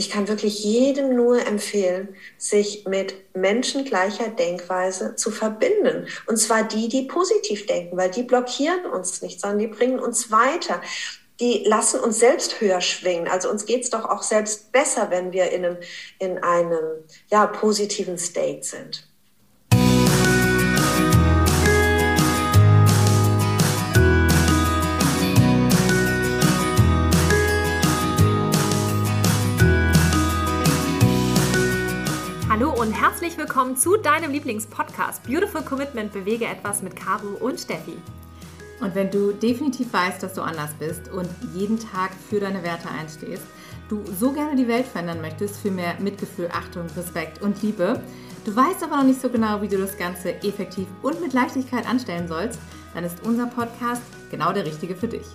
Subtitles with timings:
[0.00, 6.06] Ich kann wirklich jedem nur empfehlen, sich mit Menschen gleicher Denkweise zu verbinden.
[6.26, 10.30] Und zwar die, die positiv denken, weil die blockieren uns nicht, sondern die bringen uns
[10.30, 10.80] weiter.
[11.38, 13.28] Die lassen uns selbst höher schwingen.
[13.28, 15.76] Also uns geht's doch auch selbst besser, wenn wir in einem,
[16.18, 19.06] in einem ja, positiven State sind.
[32.80, 37.98] Und herzlich willkommen zu deinem Lieblingspodcast Beautiful Commitment Bewege etwas mit Caro und Steffi.
[38.80, 42.88] Und wenn du definitiv weißt, dass du anders bist und jeden Tag für deine Werte
[42.88, 43.42] einstehst,
[43.90, 48.02] du so gerne die Welt verändern möchtest für mehr Mitgefühl, Achtung, Respekt und Liebe,
[48.46, 51.86] du weißt aber noch nicht so genau, wie du das Ganze effektiv und mit Leichtigkeit
[51.86, 52.58] anstellen sollst,
[52.94, 55.26] dann ist unser Podcast genau der richtige für dich.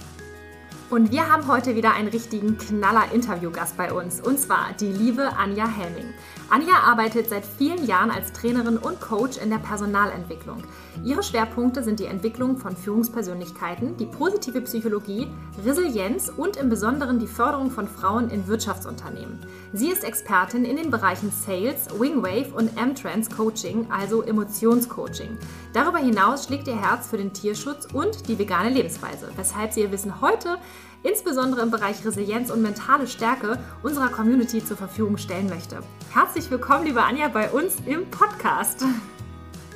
[0.89, 5.67] Und wir haben heute wieder einen richtigen Knaller-Interviewgast bei uns, und zwar die liebe Anja
[5.67, 6.13] Helming.
[6.49, 10.63] Anja arbeitet seit vielen Jahren als Trainerin und Coach in der Personalentwicklung.
[11.03, 15.27] Ihre Schwerpunkte sind die Entwicklung von Führungspersönlichkeiten, die positive Psychologie,
[15.65, 19.39] Resilienz und im Besonderen die Förderung von Frauen in Wirtschaftsunternehmen.
[19.73, 25.37] Sie ist Expertin in den Bereichen Sales, Wingwave und M-Trans Coaching, also Emotionscoaching.
[25.73, 29.91] Darüber hinaus schlägt ihr Herz für den Tierschutz und die vegane Lebensweise, weshalb sie ihr
[29.91, 30.57] Wissen heute
[31.05, 35.79] insbesondere im Bereich Resilienz und mentale Stärke unserer Community zur Verfügung stellen möchte.
[36.15, 38.85] Herzlich willkommen, liebe Anja, bei uns im Podcast.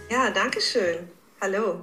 [0.09, 0.99] Ja, danke schön.
[1.41, 1.81] Hallo.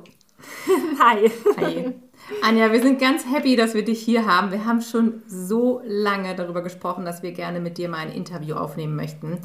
[0.98, 1.30] Hi.
[1.58, 1.92] Hi.
[2.40, 4.50] Anja, wir sind ganz happy, dass wir dich hier haben.
[4.52, 8.56] Wir haben schon so lange darüber gesprochen, dass wir gerne mit dir mal ein Interview
[8.56, 9.40] aufnehmen möchten.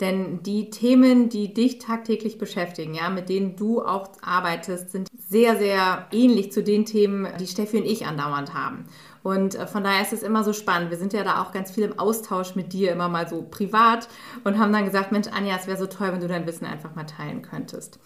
[0.00, 5.56] Denn die Themen, die dich tagtäglich beschäftigen, ja, mit denen du auch arbeitest, sind sehr,
[5.56, 8.86] sehr ähnlich zu den Themen, die Steffi und ich andauernd haben.
[9.22, 10.90] Und äh, von daher ist es immer so spannend.
[10.90, 14.08] Wir sind ja da auch ganz viel im Austausch mit dir, immer mal so privat
[14.44, 16.94] und haben dann gesagt, Mensch, Anja, es wäre so toll, wenn du dein Wissen einfach
[16.94, 17.98] mal teilen könntest.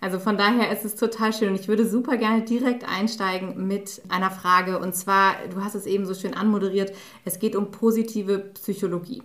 [0.00, 4.00] Also von daher ist es total schön und ich würde super gerne direkt einsteigen mit
[4.08, 6.92] einer Frage und zwar, du hast es eben so schön anmoderiert,
[7.26, 9.22] es geht um positive Psychologie.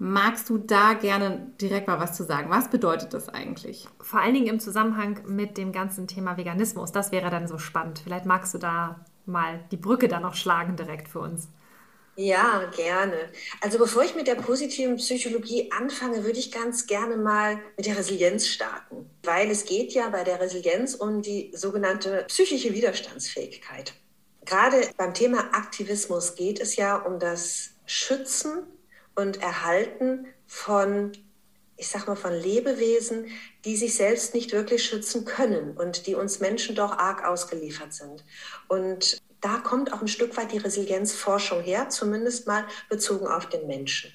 [0.00, 2.50] Magst du da gerne direkt mal was zu sagen?
[2.50, 3.88] Was bedeutet das eigentlich?
[4.00, 6.92] Vor allen Dingen im Zusammenhang mit dem ganzen Thema Veganismus.
[6.92, 7.98] Das wäre dann so spannend.
[7.98, 11.48] Vielleicht magst du da mal die Brücke dann noch schlagen direkt für uns.
[12.16, 13.30] Ja, gerne.
[13.60, 17.96] Also bevor ich mit der positiven Psychologie anfange, würde ich ganz gerne mal mit der
[17.96, 23.94] Resilienz starten, weil es geht ja bei der Resilienz um die sogenannte psychische Widerstandsfähigkeit.
[24.44, 28.64] Gerade beim Thema Aktivismus geht es ja um das Schützen
[29.14, 31.12] und Erhalten von
[31.78, 33.30] ich sag mal, von Lebewesen,
[33.64, 38.24] die sich selbst nicht wirklich schützen können und die uns Menschen doch arg ausgeliefert sind.
[38.66, 43.68] Und da kommt auch ein Stück weit die Resilienzforschung her, zumindest mal bezogen auf den
[43.68, 44.12] Menschen.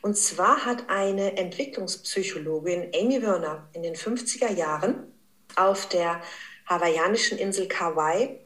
[0.00, 5.12] Und zwar hat eine Entwicklungspsychologin, Amy Werner, in den 50er Jahren
[5.56, 6.20] auf der
[6.66, 8.38] hawaiianischen Insel Kauai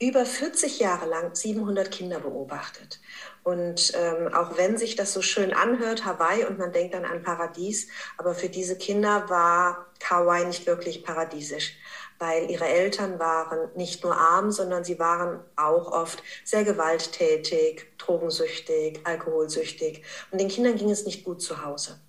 [0.00, 3.00] über 40 Jahre lang 700 Kinder beobachtet.
[3.46, 7.22] Und ähm, auch wenn sich das so schön anhört, Hawaii, und man denkt dann an
[7.22, 7.86] Paradies,
[8.16, 11.76] aber für diese Kinder war Kauai nicht wirklich paradiesisch,
[12.18, 18.98] weil ihre Eltern waren nicht nur arm, sondern sie waren auch oft sehr gewalttätig, drogensüchtig,
[19.04, 20.02] alkoholsüchtig.
[20.32, 22.00] Und den Kindern ging es nicht gut zu Hause.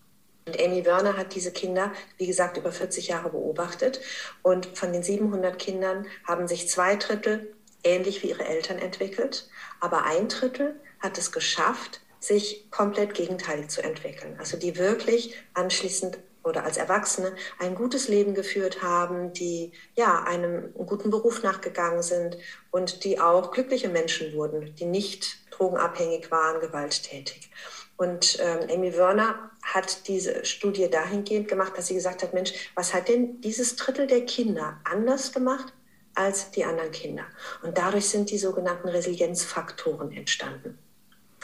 [0.48, 4.02] Und Amy Werner hat diese Kinder, wie gesagt, über 40 Jahre beobachtet.
[4.42, 9.48] Und von den 700 Kindern haben sich zwei Drittel ähnlich wie ihre Eltern entwickelt,
[9.80, 14.36] aber ein Drittel hat es geschafft, sich komplett gegenteilig zu entwickeln.
[14.40, 20.74] Also die wirklich anschließend oder als Erwachsene ein gutes Leben geführt haben, die ja einem
[20.74, 22.38] guten Beruf nachgegangen sind
[22.72, 27.52] und die auch glückliche Menschen wurden, die nicht drogenabhängig waren, gewalttätig.
[27.98, 32.94] Und ähm, Amy Werner hat diese Studie dahingehend gemacht, dass sie gesagt hat, Mensch, was
[32.94, 35.74] hat denn dieses Drittel der Kinder anders gemacht
[36.14, 37.26] als die anderen Kinder?
[37.64, 40.78] Und dadurch sind die sogenannten Resilienzfaktoren entstanden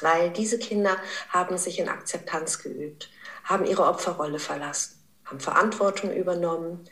[0.02, 0.98] weil diese Kinder
[1.30, 3.10] haben sich in Akzeptanz geübt,
[3.44, 6.84] haben ihre Opferrolle verlassen, haben Verantwortung übernommen,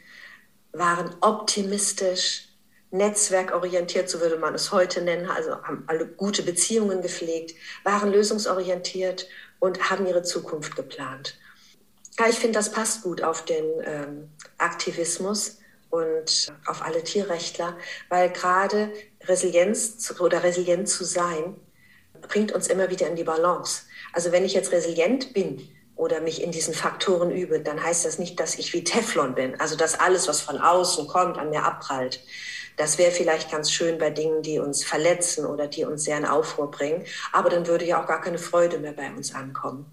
[0.72, 2.48] waren optimistisch,
[2.92, 9.28] netzwerkorientiert, so würde man es heute nennen, also haben alle gute Beziehungen gepflegt, waren lösungsorientiert
[9.60, 11.38] und haben ihre Zukunft geplant.
[12.20, 15.60] Ja, ich finde, das passt gut auf den ähm, Aktivismus
[15.90, 17.78] und auf alle Tierrechtler,
[18.10, 18.92] weil gerade
[19.24, 21.56] Resilienz oder resilient zu sein
[22.32, 23.84] bringt uns immer wieder in die Balance.
[24.14, 28.18] Also wenn ich jetzt resilient bin oder mich in diesen Faktoren übe, dann heißt das
[28.18, 31.64] nicht, dass ich wie Teflon bin, also dass alles, was von außen kommt, an mir
[31.64, 32.22] abprallt.
[32.82, 36.26] Das wäre vielleicht ganz schön bei Dingen, die uns verletzen oder die uns sehr in
[36.26, 39.86] Aufruhr bringen, aber dann würde ja auch gar keine Freude mehr bei uns ankommen.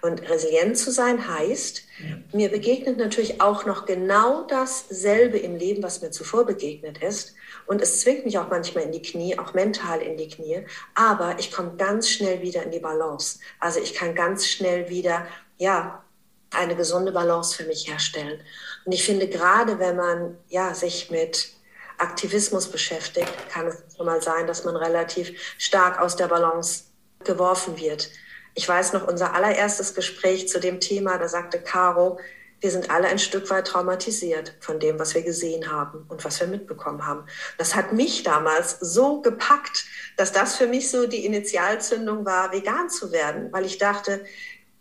[0.00, 1.84] Und resilient zu sein heißt,
[2.32, 7.36] mir begegnet natürlich auch noch genau dasselbe im Leben, was mir zuvor begegnet ist.
[7.66, 10.66] Und es zwingt mich auch manchmal in die Knie, auch mental in die Knie.
[10.96, 13.38] Aber ich komme ganz schnell wieder in die Balance.
[13.60, 15.28] Also ich kann ganz schnell wieder,
[15.58, 16.02] ja,
[16.50, 18.40] eine gesunde Balance für mich herstellen.
[18.84, 21.52] Und ich finde, gerade wenn man ja, sich mit
[22.02, 26.84] Aktivismus beschäftigt, kann es schon mal sein, dass man relativ stark aus der Balance
[27.24, 28.10] geworfen wird.
[28.54, 32.18] Ich weiß noch unser allererstes Gespräch zu dem Thema, da sagte Caro,
[32.60, 36.38] wir sind alle ein Stück weit traumatisiert von dem, was wir gesehen haben und was
[36.38, 37.24] wir mitbekommen haben.
[37.58, 39.84] Das hat mich damals so gepackt,
[40.16, 44.24] dass das für mich so die Initialzündung war, vegan zu werden, weil ich dachte,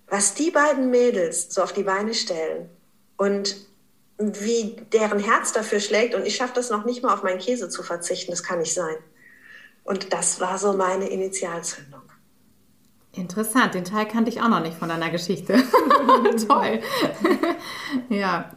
[0.07, 2.69] was die beiden Mädels so auf die Beine stellen
[3.17, 3.55] und
[4.21, 7.69] wie deren Herz dafür schlägt und ich schaffe das noch nicht mal auf meinen Käse
[7.69, 8.95] zu verzichten, das kann nicht sein.
[9.83, 12.01] Und das war so meine Initialzündung.
[13.13, 15.55] Interessant, den Teil kannte ich auch noch nicht von deiner Geschichte.
[16.47, 16.79] Toll.
[18.09, 18.51] ja.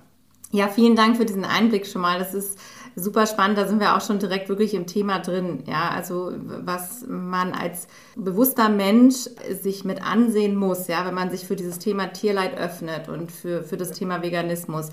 [0.52, 2.18] ja, vielen Dank für diesen Einblick schon mal.
[2.18, 2.58] Das ist
[2.94, 3.58] super spannend.
[3.58, 5.64] Da sind wir auch schon direkt wirklich im Thema drin.
[5.66, 9.28] Ja, also was man als bewusster Mensch
[9.60, 13.64] sich mit ansehen muss, ja, wenn man sich für dieses Thema Tierleid öffnet und für,
[13.64, 14.90] für das Thema Veganismus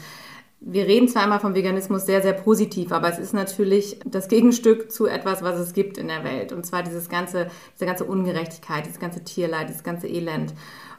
[0.63, 4.91] wir reden zwar immer vom Veganismus sehr, sehr positiv, aber es ist natürlich das Gegenstück
[4.91, 6.51] zu etwas, was es gibt in der Welt.
[6.51, 10.53] Und zwar dieses ganze, diese ganze Ungerechtigkeit, dieses ganze Tierleid, dieses ganze Elend.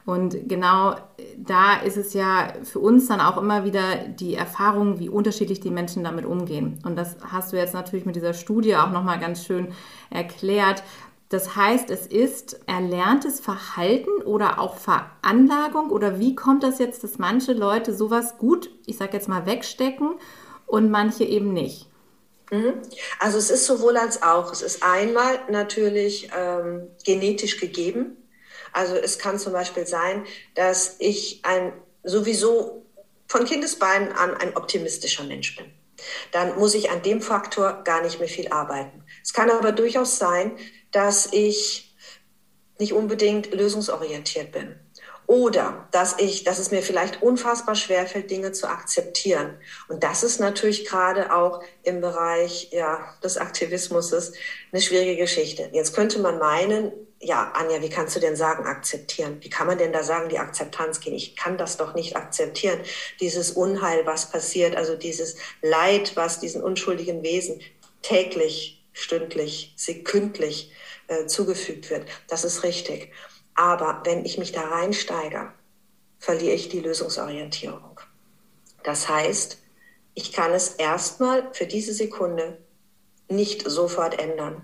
[0.05, 0.97] Und genau
[1.37, 5.71] da ist es ja für uns dann auch immer wieder die Erfahrung, wie unterschiedlich die
[5.71, 6.81] Menschen damit umgehen.
[6.85, 9.69] Und das hast du jetzt natürlich mit dieser Studie auch nochmal ganz schön
[10.11, 10.83] erklärt,
[11.33, 17.19] das heißt, es ist erlerntes Verhalten oder auch Veranlagung oder wie kommt das jetzt, dass
[17.19, 20.15] manche Leute sowas gut, ich sage jetzt mal, wegstecken
[20.67, 21.89] und manche eben nicht?
[22.51, 22.75] Mhm.
[23.19, 24.53] Also es ist sowohl als auch.
[24.53, 28.17] Es ist einmal natürlich ähm, genetisch gegeben.
[28.75, 30.25] Also es kann zum Beispiel sein,
[30.55, 32.85] dass ich ein sowieso
[33.27, 35.67] von Kindesbeinen an ein optimistischer Mensch bin.
[36.33, 39.03] Dann muss ich an dem Faktor gar nicht mehr viel arbeiten.
[39.23, 40.59] Es kann aber durchaus sein,
[40.93, 41.95] dass ich
[42.79, 44.77] nicht unbedingt lösungsorientiert bin.
[45.27, 49.57] Oder dass ich, dass es mir vielleicht unfassbar schwerfällt, Dinge zu akzeptieren.
[49.89, 54.13] Und das ist natürlich gerade auch im Bereich ja, des Aktivismus
[54.73, 55.71] eine schwierige Geschichte.
[55.73, 59.39] Jetzt könnte man meinen, ja, Anja, wie kannst du denn sagen, akzeptieren?
[59.41, 61.15] Wie kann man denn da sagen, die Akzeptanz gehen?
[61.15, 62.81] Ich kann das doch nicht akzeptieren.
[63.21, 67.61] Dieses Unheil, was passiert, also dieses Leid, was diesen unschuldigen Wesen
[68.03, 70.73] täglich, stündlich, sekündlich
[71.09, 72.07] äh, zugefügt wird.
[72.29, 73.13] Das ist richtig.
[73.55, 75.53] Aber wenn ich mich da reinsteige,
[76.19, 78.01] verliere ich die Lösungsorientierung.
[78.83, 79.59] Das heißt,
[80.15, 82.59] ich kann es erstmal für diese Sekunde
[83.29, 84.63] nicht sofort ändern.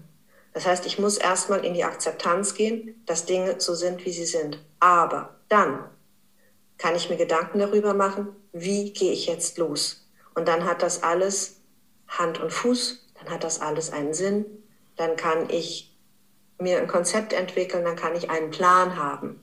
[0.53, 4.27] Das heißt, ich muss erstmal in die Akzeptanz gehen, dass Dinge so sind, wie sie
[4.27, 4.65] sind.
[4.81, 5.89] Aber dann
[6.79, 10.09] kann ich mir Gedanken darüber machen, wie gehe ich jetzt los?
[10.35, 11.61] Und dann hat das alles
[12.07, 14.47] Hand und Fuß, dann hat das alles einen Sinn,
[14.97, 15.97] dann kann ich
[16.59, 19.41] mir ein Konzept entwickeln, dann kann ich einen Plan haben,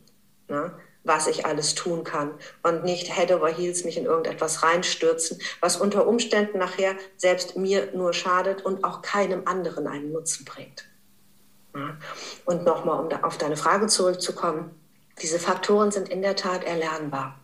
[0.47, 0.73] ne,
[1.03, 2.33] was ich alles tun kann
[2.63, 7.91] und nicht head over heels mich in irgendetwas reinstürzen, was unter Umständen nachher selbst mir
[7.93, 10.85] nur schadet und auch keinem anderen einen Nutzen bringt.
[11.75, 11.97] Ja.
[12.45, 14.71] Und nochmal, um auf deine Frage zurückzukommen,
[15.21, 17.39] diese Faktoren sind in der Tat erlernbar.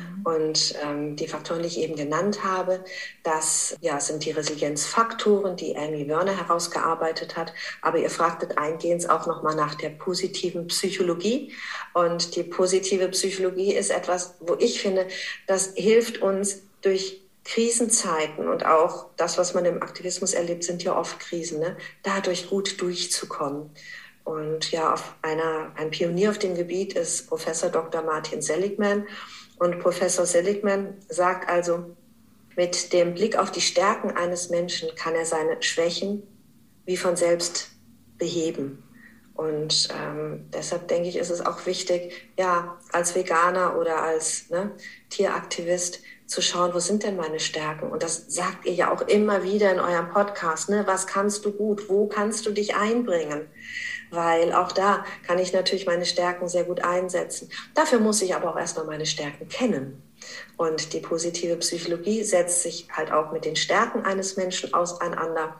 [0.00, 0.22] Mhm.
[0.26, 2.84] Und ähm, die Faktoren, die ich eben genannt habe,
[3.22, 7.52] das ja, sind die Resilienzfaktoren, die Amy Werner herausgearbeitet hat.
[7.82, 11.52] Aber ihr fragtet eingehend auch nochmal nach der positiven Psychologie.
[11.94, 15.06] Und die positive Psychologie ist etwas, wo ich finde,
[15.46, 20.96] das hilft uns durch Krisenzeiten und auch das, was man im Aktivismus erlebt, sind ja
[20.96, 21.76] oft Krisen, ne?
[22.02, 23.70] dadurch gut durchzukommen.
[24.24, 28.02] Und ja, auf einer, ein Pionier auf dem Gebiet ist Professor Dr.
[28.02, 29.06] Martin Seligman.
[29.60, 31.94] Und Professor Seligman sagt also,
[32.56, 36.22] mit dem Blick auf die Stärken eines Menschen kann er seine Schwächen
[36.86, 37.68] wie von selbst
[38.16, 38.82] beheben.
[39.34, 44.70] Und ähm, deshalb denke ich, ist es auch wichtig, ja, als Veganer oder als ne,
[45.10, 47.90] Tieraktivist zu schauen, wo sind denn meine Stärken?
[47.90, 50.70] Und das sagt ihr ja auch immer wieder in eurem Podcast.
[50.70, 50.86] Ne?
[50.86, 51.90] Was kannst du gut?
[51.90, 53.46] Wo kannst du dich einbringen?
[54.10, 57.50] Weil auch da kann ich natürlich meine Stärken sehr gut einsetzen.
[57.74, 60.02] Dafür muss ich aber auch erstmal meine Stärken kennen.
[60.56, 65.56] Und die positive Psychologie setzt sich halt auch mit den Stärken eines Menschen auseinander.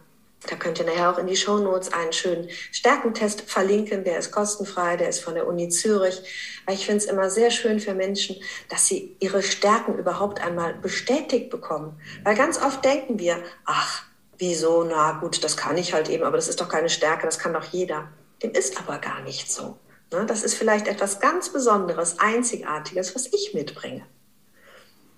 [0.49, 4.05] Da könnt ihr nachher auch in die Show Notes einen schönen Stärkentest verlinken.
[4.05, 6.23] Der ist kostenfrei, der ist von der Uni Zürich.
[6.65, 8.37] Weil ich finde es immer sehr schön für Menschen,
[8.71, 12.01] dass sie ihre Stärken überhaupt einmal bestätigt bekommen.
[12.25, 14.05] Weil ganz oft denken wir, ach,
[14.39, 17.39] wieso, na gut, das kann ich halt eben, aber das ist doch keine Stärke, das
[17.39, 18.09] kann doch jeder.
[18.43, 19.79] Dem ist aber gar nicht so.
[20.13, 20.27] Ne?
[20.27, 24.07] Das ist vielleicht etwas ganz Besonderes, Einzigartiges, was ich mitbringe.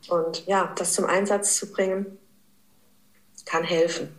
[0.08, 2.18] Und ja, das zum Einsatz zu bringen,
[3.44, 4.14] kann helfen.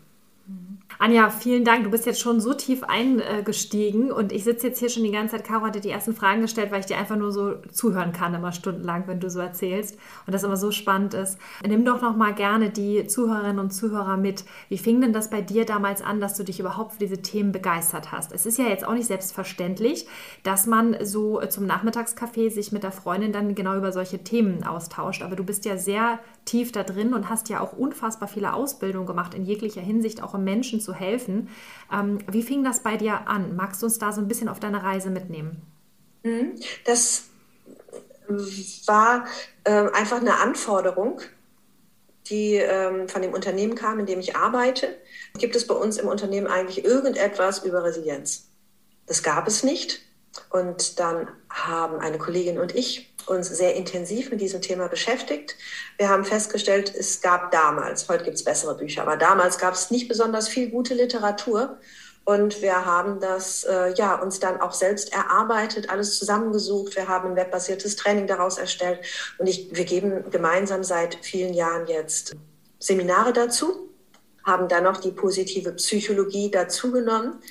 [1.03, 1.83] Anja, vielen Dank.
[1.83, 5.35] Du bist jetzt schon so tief eingestiegen und ich sitze jetzt hier schon die ganze
[5.35, 5.45] Zeit.
[5.45, 8.53] Caro hatte die ersten Fragen gestellt, weil ich dir einfach nur so zuhören kann, immer
[8.53, 11.37] stundenlang, wenn du so erzählst und das immer so spannend ist.
[11.67, 14.45] Nimm doch noch mal gerne die Zuhörerinnen und Zuhörer mit.
[14.69, 17.51] Wie fing denn das bei dir damals an, dass du dich überhaupt für diese Themen
[17.51, 18.31] begeistert hast?
[18.31, 20.07] Es ist ja jetzt auch nicht selbstverständlich,
[20.43, 25.21] dass man so zum Nachmittagskaffee sich mit der Freundin dann genau über solche Themen austauscht,
[25.21, 29.07] aber du bist ja sehr tief da drin und hast ja auch unfassbar viele Ausbildungen
[29.07, 31.49] gemacht in jeglicher Hinsicht, auch um Menschen zu helfen.
[31.91, 33.55] Ähm, wie fing das bei dir an?
[33.55, 35.61] Magst du uns da so ein bisschen auf deine Reise mitnehmen?
[36.23, 36.55] Mhm.
[36.85, 37.25] Das
[38.85, 39.25] war
[39.63, 41.21] äh, einfach eine Anforderung,
[42.27, 44.95] die ähm, von dem Unternehmen kam, in dem ich arbeite.
[45.37, 48.49] Gibt es bei uns im Unternehmen eigentlich irgendetwas über Resilienz?
[49.07, 50.01] Das gab es nicht.
[50.49, 55.55] Und dann haben eine Kollegin und ich uns sehr intensiv mit diesem Thema beschäftigt.
[55.97, 59.91] Wir haben festgestellt, es gab damals, heute gibt es bessere Bücher, aber damals gab es
[59.91, 61.77] nicht besonders viel gute Literatur.
[62.25, 66.95] Und wir haben das äh, ja, uns dann auch selbst erarbeitet, alles zusammengesucht.
[66.95, 68.99] Wir haben ein webbasiertes Training daraus erstellt.
[69.39, 72.33] Und ich, wir geben gemeinsam seit vielen Jahren jetzt
[72.79, 73.89] Seminare dazu,
[74.45, 77.41] haben dann noch die positive Psychologie dazugenommen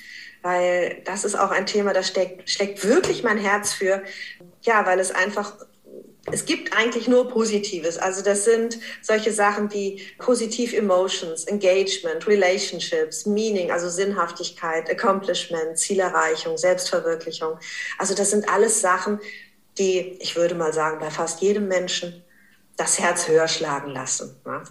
[0.43, 4.03] weil das ist auch ein Thema, da steckt, schlägt wirklich mein Herz für.
[4.63, 5.53] Ja, weil es einfach
[6.31, 7.97] es gibt eigentlich nur Positives.
[7.97, 16.57] Also das sind solche Sachen wie positiv Emotions, Engagement, Relationships, Meaning, also Sinnhaftigkeit, Accomplishment, Zielerreichung,
[16.57, 17.59] Selbstverwirklichung.
[17.97, 19.19] Also das sind alles Sachen,
[19.77, 22.23] die, ich würde mal sagen, bei fast jedem Menschen
[22.77, 24.63] das Herz höher schlagen lassen ne?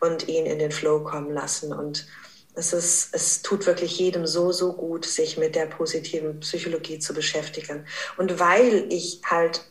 [0.00, 1.72] und ihn in den Flow kommen lassen.
[1.72, 2.06] Und
[2.54, 7.14] es, ist, es tut wirklich jedem so, so gut, sich mit der positiven Psychologie zu
[7.14, 7.86] beschäftigen.
[8.16, 9.64] Und weil ich halt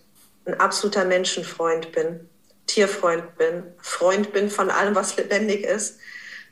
[0.45, 2.27] ein absoluter Menschenfreund bin,
[2.65, 5.97] Tierfreund bin, Freund bin von allem, was lebendig ist,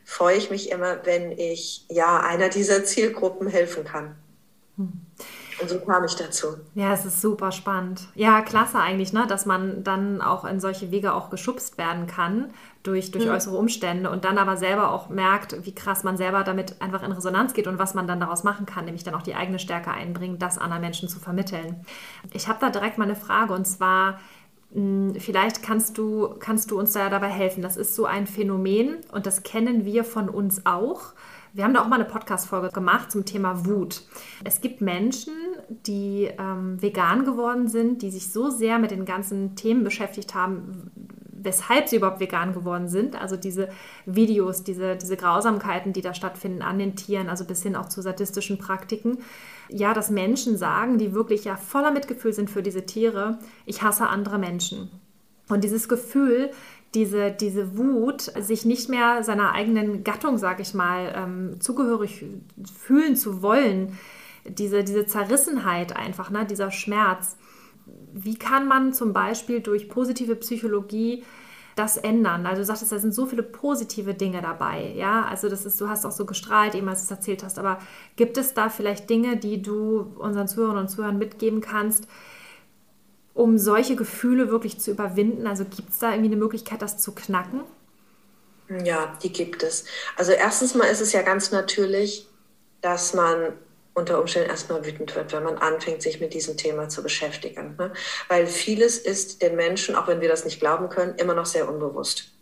[0.04, 4.16] freue ich mich immer, wenn ich ja einer dieser Zielgruppen helfen kann.
[4.76, 4.92] Hm.
[5.60, 6.46] Und so kam ich dazu.
[6.74, 8.08] Ja, es ist super spannend.
[8.14, 9.26] Ja, klasse eigentlich, ne?
[9.26, 12.50] dass man dann auch in solche Wege auch geschubst werden kann
[12.82, 13.32] durch, durch mhm.
[13.32, 17.12] äußere Umstände und dann aber selber auch merkt, wie krass man selber damit einfach in
[17.12, 19.90] Resonanz geht und was man dann daraus machen kann, nämlich dann auch die eigene Stärke
[19.90, 21.84] einbringen, das anderen Menschen zu vermitteln.
[22.32, 24.18] Ich habe da direkt mal eine Frage und zwar,
[24.72, 27.62] hm, Vielleicht kannst du, kannst du uns da dabei helfen.
[27.62, 31.12] Das ist so ein Phänomen und das kennen wir von uns auch.
[31.52, 34.02] Wir haben da auch mal eine Podcast-Folge gemacht zum Thema Wut.
[34.44, 35.34] Es gibt Menschen,
[35.86, 40.90] die ähm, vegan geworden sind, die sich so sehr mit den ganzen Themen beschäftigt haben,
[41.42, 43.20] weshalb sie überhaupt vegan geworden sind.
[43.20, 43.68] Also diese
[44.04, 48.02] Videos, diese, diese Grausamkeiten, die da stattfinden an den Tieren, also bis hin auch zu
[48.02, 49.18] sadistischen Praktiken.
[49.68, 54.08] Ja, dass Menschen sagen, die wirklich ja voller Mitgefühl sind für diese Tiere, ich hasse
[54.08, 54.90] andere Menschen.
[55.48, 56.50] Und dieses Gefühl,
[56.94, 62.24] diese, diese Wut, sich nicht mehr seiner eigenen Gattung, sag ich mal, ähm, zugehörig
[62.76, 63.96] fühlen zu wollen,
[64.46, 67.36] diese, diese Zerrissenheit einfach, ne, dieser Schmerz.
[68.12, 71.24] Wie kann man zum Beispiel durch positive Psychologie
[71.76, 72.46] das ändern?
[72.46, 75.24] Also du sagtest, da sind so viele positive Dinge dabei, ja.
[75.24, 77.58] Also das ist, du hast auch so gestrahlt, eben als du es erzählt hast.
[77.58, 77.78] Aber
[78.16, 82.06] gibt es da vielleicht Dinge, die du unseren Zuhörern und Zuhörern mitgeben kannst,
[83.34, 85.46] um solche Gefühle wirklich zu überwinden?
[85.46, 87.62] Also gibt es da irgendwie eine Möglichkeit, das zu knacken?
[88.84, 89.84] Ja, die gibt es.
[90.16, 92.28] Also erstens mal ist es ja ganz natürlich,
[92.82, 93.52] dass man
[93.94, 97.76] unter Umständen erstmal wütend wird, wenn man anfängt, sich mit diesem Thema zu beschäftigen.
[97.78, 97.92] Ne?
[98.28, 101.68] Weil vieles ist den Menschen, auch wenn wir das nicht glauben können, immer noch sehr
[101.68, 102.32] unbewusst.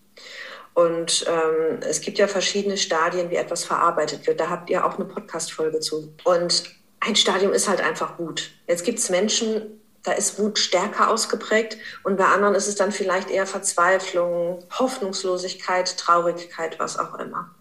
[0.74, 4.38] Und ähm, es gibt ja verschiedene Stadien, wie etwas verarbeitet wird.
[4.38, 6.14] Da habt ihr auch eine Podcast-Folge zu.
[6.24, 6.64] Und
[7.00, 8.50] ein Stadium ist halt einfach Wut.
[8.66, 12.92] Jetzt gibt es Menschen, da ist Wut stärker ausgeprägt und bei anderen ist es dann
[12.92, 17.54] vielleicht eher Verzweiflung, Hoffnungslosigkeit, Traurigkeit, was auch immer.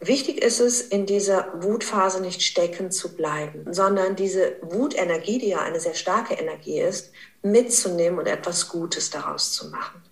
[0.00, 5.58] Wichtig ist es, in dieser Wutphase nicht stecken zu bleiben, sondern diese Wutenergie, die ja
[5.58, 7.10] eine sehr starke Energie ist,
[7.42, 10.02] mitzunehmen und etwas Gutes daraus zu machen.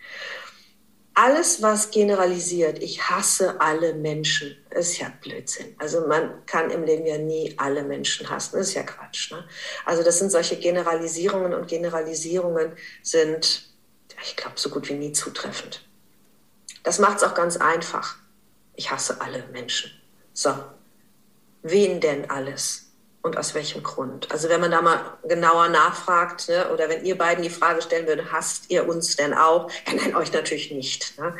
[1.15, 5.75] Alles, was generalisiert, ich hasse alle Menschen, ist ja Blödsinn.
[5.79, 9.31] Also man kann im Leben ja nie alle Menschen hassen, ist ja Quatsch.
[9.31, 9.45] Ne?
[9.85, 13.71] Also das sind solche Generalisierungen und Generalisierungen sind,
[14.23, 15.87] ich glaube, so gut wie nie zutreffend.
[16.83, 18.17] Das macht es auch ganz einfach
[18.77, 19.91] ich hasse alle Menschen.
[20.33, 20.55] So,
[21.63, 22.87] wen denn alles?
[23.27, 24.31] und aus welchem Grund.
[24.31, 28.07] Also wenn man da mal genauer nachfragt ne, oder wenn ihr beiden die Frage stellen
[28.07, 29.69] würdet, hasst ihr uns denn auch?
[29.87, 31.19] Ja, nein, euch natürlich nicht.
[31.19, 31.35] Ne?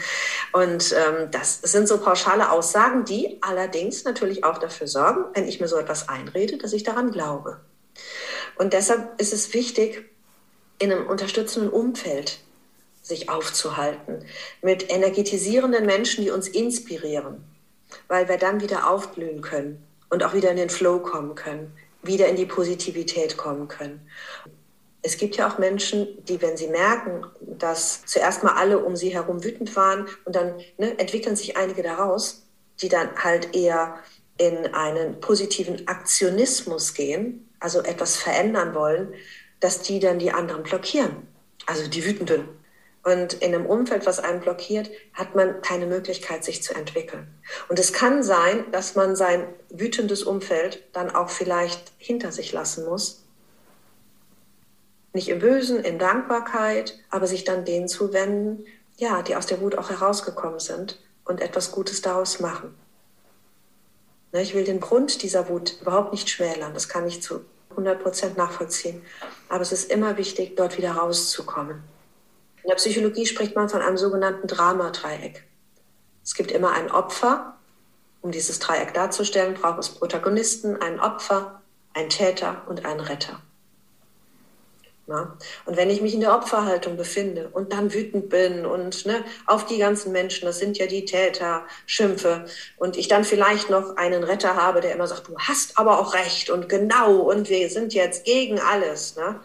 [0.53, 5.61] Und ähm, das sind so pauschale Aussagen, die allerdings natürlich auch dafür sorgen, wenn ich
[5.61, 7.61] mir so etwas einrede, dass ich daran glaube.
[8.57, 10.11] Und deshalb ist es wichtig,
[10.79, 12.41] in einem unterstützenden Umfeld
[13.07, 14.25] sich aufzuhalten,
[14.63, 17.45] mit energetisierenden Menschen, die uns inspirieren,
[18.09, 21.73] weil wir dann wieder aufblühen können und auch wieder in den Flow kommen können,
[22.03, 24.01] wieder in die Positivität kommen können.
[25.03, 29.15] Es gibt ja auch Menschen, die, wenn sie merken, dass zuerst mal alle um sie
[29.15, 32.43] herum wütend waren und dann ne, entwickeln sich einige daraus,
[32.83, 34.01] die dann halt eher
[34.37, 39.15] in einen positiven Aktionismus gehen, also etwas verändern wollen,
[39.61, 41.29] dass die dann die anderen blockieren.
[41.67, 42.49] Also die Wütenden.
[43.07, 47.29] Und in einem Umfeld, was einen blockiert, hat man keine Möglichkeit, sich zu entwickeln.
[47.69, 52.85] Und es kann sein, dass man sein wütendes Umfeld dann auch vielleicht hinter sich lassen
[52.85, 53.23] muss.
[55.13, 59.79] Nicht im Bösen, in Dankbarkeit, aber sich dann denen zuwenden, ja, die aus der Wut
[59.79, 62.75] auch herausgekommen sind und etwas Gutes daraus machen.
[64.33, 66.75] Ne, ich will den Grund dieser Wut überhaupt nicht schmälern.
[66.75, 69.01] Das kann ich zu 100 Prozent nachvollziehen.
[69.49, 71.85] Aber es ist immer wichtig, dort wieder rauszukommen.
[72.67, 75.45] In der Psychologie spricht man von einem sogenannten Dramadreieck.
[76.25, 77.55] Es gibt immer ein Opfer.
[78.23, 81.63] Um dieses Dreieck darzustellen, braucht es Protagonisten, ein Opfer,
[81.95, 83.41] ein Täter und einen Retter.
[85.07, 85.37] Ja?
[85.65, 89.65] Und wenn ich mich in der Opferhaltung befinde und dann wütend bin und ne, auf
[89.67, 92.47] die ganzen Menschen, das sind ja die Täter, schimpfe
[92.79, 96.15] und ich dann vielleicht noch einen Retter habe, der immer sagt, du hast aber auch
[96.15, 99.41] recht und genau und wir sind jetzt gegen alles, ne?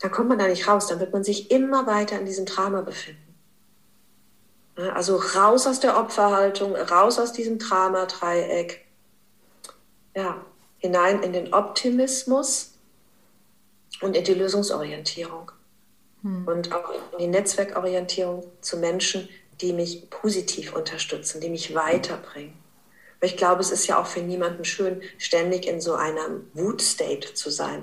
[0.00, 2.82] Dann kommt man da nicht raus, dann wird man sich immer weiter in diesem Drama
[2.82, 3.34] befinden.
[4.76, 8.84] Also raus aus der Opferhaltung, raus aus diesem Drama-Dreieck,
[10.14, 10.44] ja,
[10.78, 12.74] hinein in den Optimismus
[14.00, 15.50] und in die Lösungsorientierung
[16.22, 16.46] hm.
[16.46, 19.28] und auch in die Netzwerkorientierung zu Menschen,
[19.60, 22.54] die mich positiv unterstützen, die mich weiterbringen.
[23.20, 27.34] Weil ich glaube, es ist ja auch für niemanden schön, ständig in so einem Wut-State
[27.34, 27.82] zu sein.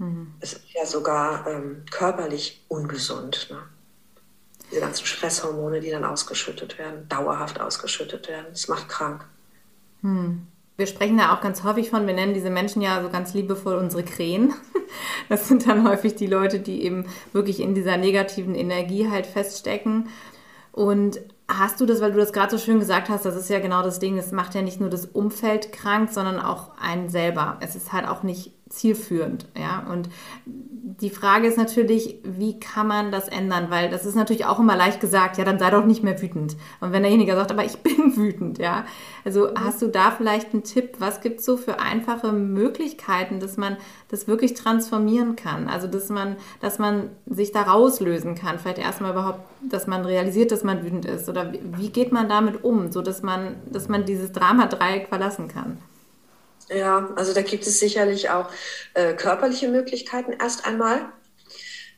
[0.00, 0.32] Mhm.
[0.40, 3.48] Es ist ja sogar ähm, körperlich ungesund.
[3.50, 3.58] Ne?
[4.70, 8.46] Diese ganzen Stresshormone, die dann ausgeschüttet werden, dauerhaft ausgeschüttet werden.
[8.50, 9.26] Das macht krank.
[10.00, 10.46] Hm.
[10.78, 13.74] Wir sprechen da auch ganz häufig von, wir nennen diese Menschen ja so ganz liebevoll
[13.74, 14.54] unsere Krähen.
[15.28, 20.08] Das sind dann häufig die Leute, die eben wirklich in dieser negativen Energie halt feststecken.
[20.72, 23.60] Und hast du das, weil du das gerade so schön gesagt hast, das ist ja
[23.60, 27.58] genau das Ding, es macht ja nicht nur das Umfeld krank, sondern auch einen selber.
[27.60, 29.46] Es ist halt auch nicht zielführend.
[29.58, 29.84] Ja?
[29.90, 30.08] Und
[30.46, 33.66] die Frage ist natürlich, wie kann man das ändern?
[33.68, 36.56] Weil das ist natürlich auch immer leicht gesagt, ja, dann sei doch nicht mehr wütend.
[36.80, 38.84] Und wenn derjenige sagt, aber ich bin wütend, ja.
[39.24, 39.64] Also mhm.
[39.64, 40.96] hast du da vielleicht einen Tipp?
[40.98, 43.76] Was gibt es so für einfache Möglichkeiten, dass man
[44.08, 45.68] das wirklich transformieren kann?
[45.68, 48.58] Also dass man, dass man sich da rauslösen kann.
[48.58, 51.28] Vielleicht erstmal überhaupt, dass man realisiert, dass man wütend ist.
[51.28, 55.78] Oder wie geht man damit um, so dass man, dass man dieses Drama-Dreieck verlassen kann?
[56.70, 58.48] Ja, also da gibt es sicherlich auch
[58.94, 61.00] äh, körperliche Möglichkeiten erst einmal.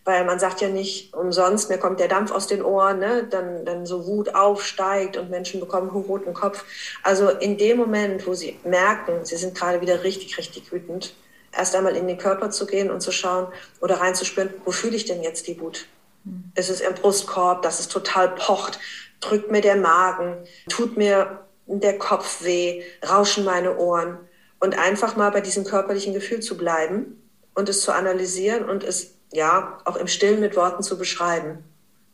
[0.04, 3.24] Weil man sagt ja nicht umsonst, mir kommt der Dampf aus den Ohren, ne?
[3.30, 6.64] dann, dann so Wut aufsteigt und Menschen bekommen einen roten Kopf.
[7.04, 11.14] Also in dem Moment, wo sie merken, sie sind gerade wieder richtig, richtig wütend,
[11.56, 13.46] erst einmal in den Körper zu gehen und zu schauen
[13.80, 15.86] oder reinzuspüren, wo fühle ich denn jetzt die Wut?
[16.24, 16.50] Mhm.
[16.56, 18.80] Ist es im Brustkorb, dass es total pocht?
[19.20, 20.38] Drückt mir der Magen?
[20.68, 22.82] Tut mir der Kopf weh?
[23.08, 24.18] Rauschen meine Ohren?
[24.62, 27.20] Und einfach mal bei diesem körperlichen Gefühl zu bleiben
[27.52, 31.64] und es zu analysieren und es ja auch im Stillen mit Worten zu beschreiben.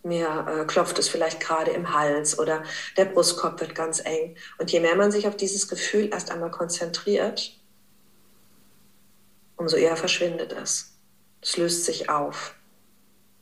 [0.02, 2.62] Mir äh, klopft es vielleicht gerade im Hals oder
[2.96, 4.34] der Brustkorb wird ganz eng.
[4.56, 7.54] Und je mehr man sich auf dieses Gefühl erst einmal konzentriert,
[9.56, 10.96] umso eher verschwindet es.
[11.42, 12.54] Es löst sich auf.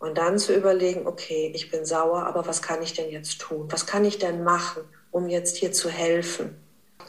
[0.00, 3.68] Und dann zu überlegen, okay, ich bin sauer, aber was kann ich denn jetzt tun?
[3.70, 6.56] Was kann ich denn machen, um jetzt hier zu helfen?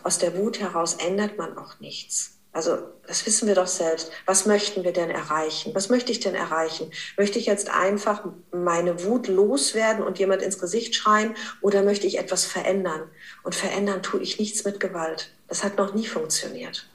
[0.04, 2.38] Aus der Wut heraus ändert man auch nichts.
[2.58, 4.12] Also das wissen wir doch selbst.
[4.26, 5.76] Was möchten wir denn erreichen?
[5.76, 6.92] Was möchte ich denn erreichen?
[7.16, 12.18] Möchte ich jetzt einfach meine Wut loswerden und jemand ins Gesicht schreien oder möchte ich
[12.18, 13.04] etwas verändern?
[13.44, 15.32] Und verändern tue ich nichts mit Gewalt.
[15.48, 16.90] Das hat noch nie funktioniert.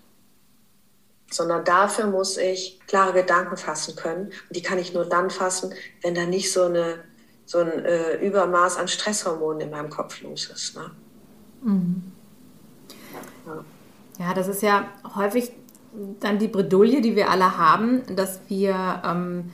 [1.31, 4.27] Sondern dafür muss ich klare Gedanken fassen können.
[4.27, 7.05] Und die kann ich nur dann fassen, wenn da nicht so, eine,
[7.47, 10.75] so ein äh, Übermaß an Stresshormonen in meinem Kopf los ist.
[10.75, 10.91] Ne?
[11.63, 12.13] Mhm.
[14.19, 15.53] Ja, das ist ja häufig
[16.21, 19.51] dann die Bredouille, die wir alle haben, dass wir ähm,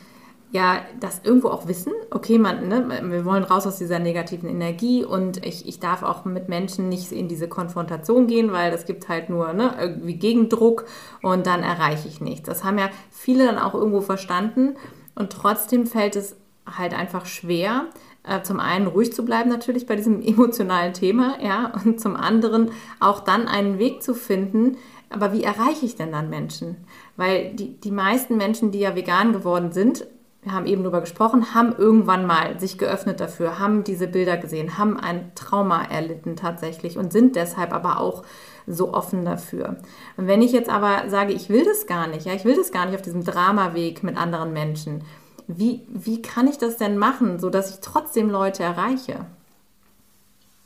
[0.51, 1.93] ja das irgendwo auch wissen.
[2.11, 6.25] Okay, man, ne, wir wollen raus aus dieser negativen Energie und ich, ich darf auch
[6.25, 10.87] mit Menschen nicht in diese Konfrontation gehen, weil das gibt halt nur ne, irgendwie Gegendruck
[11.23, 12.49] und dann erreiche ich nichts.
[12.49, 14.77] Das haben ja viele dann auch irgendwo verstanden
[15.15, 17.87] und trotzdem fällt es halt einfach schwer,
[18.29, 22.71] äh, zum einen ruhig zu bleiben natürlich bei diesem emotionalen Thema, ja, und zum anderen
[23.01, 24.77] auch dann einen Weg zu finden,
[25.11, 26.77] aber wie erreiche ich denn dann Menschen?
[27.17, 30.07] Weil die, die meisten Menschen, die ja vegan geworden sind,
[30.43, 34.79] wir haben eben darüber gesprochen, haben irgendwann mal sich geöffnet dafür, haben diese Bilder gesehen,
[34.79, 38.23] haben ein Trauma erlitten tatsächlich und sind deshalb aber auch
[38.67, 39.77] so offen dafür.
[40.17, 42.71] Und wenn ich jetzt aber sage, ich will das gar nicht, ja, ich will das
[42.71, 45.03] gar nicht auf diesem Dramaweg mit anderen Menschen,
[45.49, 49.25] wie, wie kann ich das denn machen, sodass ich trotzdem Leute erreiche?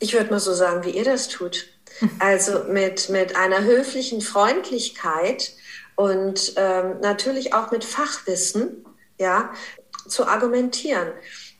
[0.00, 1.68] Ich würde mal so sagen, wie ihr das tut.
[2.18, 5.52] Also mit, mit einer höflichen Freundlichkeit
[5.94, 8.84] und ähm, natürlich auch mit Fachwissen,
[9.18, 9.52] ja,
[10.08, 11.12] zu argumentieren.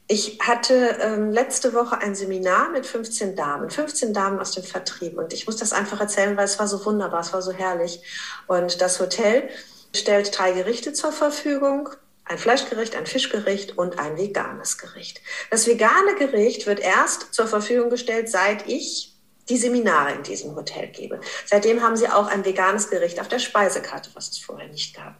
[0.09, 5.17] Ich hatte ähm, letzte Woche ein Seminar mit 15 Damen, 15 Damen aus dem Vertrieb.
[5.17, 8.03] Und ich muss das einfach erzählen, weil es war so wunderbar, es war so herrlich.
[8.49, 9.49] Und das Hotel
[9.95, 11.91] stellt drei Gerichte zur Verfügung.
[12.33, 15.21] Ein Fleischgericht, ein Fischgericht und ein veganes Gericht.
[15.51, 19.15] Das vegane Gericht wird erst zur Verfügung gestellt, seit ich
[19.51, 21.21] die Seminare in diesem Hotel gebe.
[21.45, 25.17] Seitdem haben sie auch ein veganes Gericht auf der Speisekarte, was es vorher nicht gab.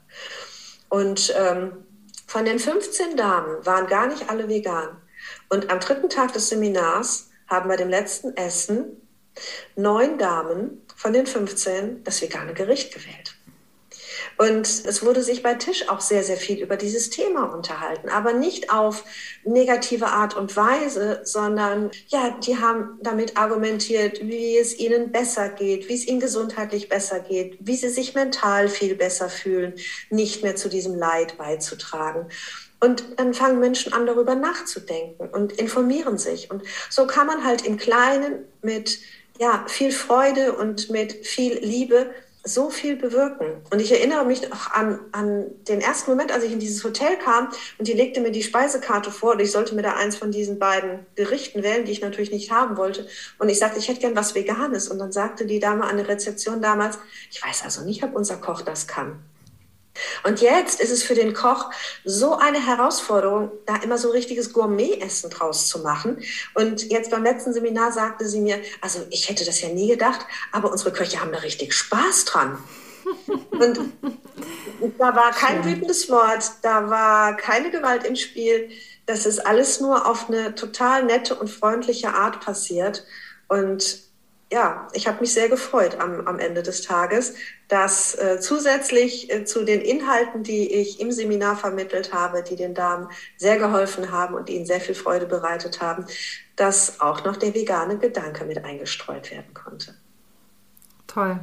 [0.89, 1.85] Und ähm,
[2.27, 4.97] von den 15 Damen waren gar nicht alle vegan.
[5.51, 9.03] Und am dritten Tag des Seminars haben bei dem letzten Essen
[9.77, 13.37] neun Damen von den 15 das vegane Gericht gewählt.
[14.39, 18.33] Und es wurde sich bei Tisch auch sehr, sehr viel über dieses Thema unterhalten, aber
[18.33, 19.05] nicht auf
[19.45, 25.89] negative Art und Weise, sondern ja, die haben damit argumentiert, wie es ihnen besser geht,
[25.89, 29.75] wie es ihnen gesundheitlich besser geht, wie sie sich mental viel besser fühlen,
[30.11, 32.27] nicht mehr zu diesem Leid beizutragen.
[32.81, 36.51] Und dann fangen Menschen an, darüber nachzudenken und informieren sich.
[36.51, 38.99] Und so kann man halt im Kleinen mit
[39.39, 42.13] ja, viel Freude und mit viel Liebe
[42.45, 43.63] so viel bewirken.
[43.71, 47.17] Und ich erinnere mich auch an, an den ersten Moment, als ich in dieses Hotel
[47.17, 50.33] kam und die legte mir die Speisekarte vor und ich sollte mir da eins von
[50.33, 53.07] diesen beiden Gerichten wählen, die ich natürlich nicht haben wollte.
[53.39, 54.89] Und ich sagte, ich hätte gern was Veganes.
[54.89, 56.99] Und dann sagte die Dame an der Rezeption damals,
[57.31, 59.21] ich weiß also nicht, ob unser Koch das kann.
[60.25, 61.71] Und jetzt ist es für den Koch
[62.05, 66.23] so eine Herausforderung, da immer so richtiges Gourmet-Essen draus zu machen.
[66.55, 70.27] Und jetzt beim letzten Seminar sagte sie mir, also ich hätte das ja nie gedacht,
[70.53, 72.59] aber unsere Köche haben da richtig Spaß dran.
[73.51, 73.93] Und
[74.99, 78.71] da war kein wütendes Wort, da war keine Gewalt im Spiel.
[79.07, 83.05] Das ist alles nur auf eine total nette und freundliche Art passiert.
[83.49, 84.12] Und
[84.53, 87.35] ja, ich habe mich sehr gefreut am, am Ende des Tages,
[87.69, 92.75] dass äh, zusätzlich äh, zu den Inhalten, die ich im Seminar vermittelt habe, die den
[92.75, 96.05] Damen sehr geholfen haben und ihnen sehr viel Freude bereitet haben,
[96.55, 99.95] dass auch noch der vegane Gedanke mit eingestreut werden konnte.
[101.07, 101.41] Toll.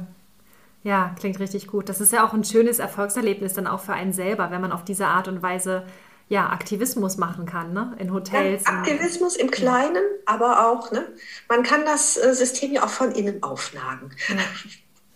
[0.84, 1.88] Ja, klingt richtig gut.
[1.88, 4.84] Das ist ja auch ein schönes Erfolgserlebnis dann auch für einen selber, wenn man auf
[4.84, 5.84] diese Art und Weise
[6.30, 7.92] ja, Aktivismus machen kann, ne?
[7.98, 8.62] in Hotels.
[8.64, 11.08] Ja, Aktivismus im Kleinen, aber auch, ne?
[11.48, 14.10] man kann das äh, System ja auch von innen auflagen.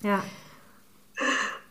[0.03, 0.11] Ja.
[0.11, 0.25] ja.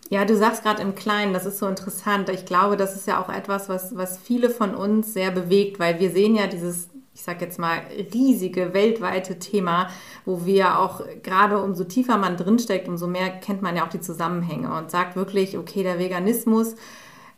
[0.09, 2.29] Ja, du sagst gerade im Kleinen, das ist so interessant.
[2.29, 5.99] Ich glaube, das ist ja auch etwas, was, was viele von uns sehr bewegt, weil
[5.99, 7.81] wir sehen ja dieses, ich sag jetzt mal,
[8.13, 9.89] riesige weltweite Thema,
[10.23, 14.01] wo wir auch gerade umso tiefer man drinsteckt, umso mehr kennt man ja auch die
[14.01, 16.75] Zusammenhänge und sagt wirklich, okay, der Veganismus,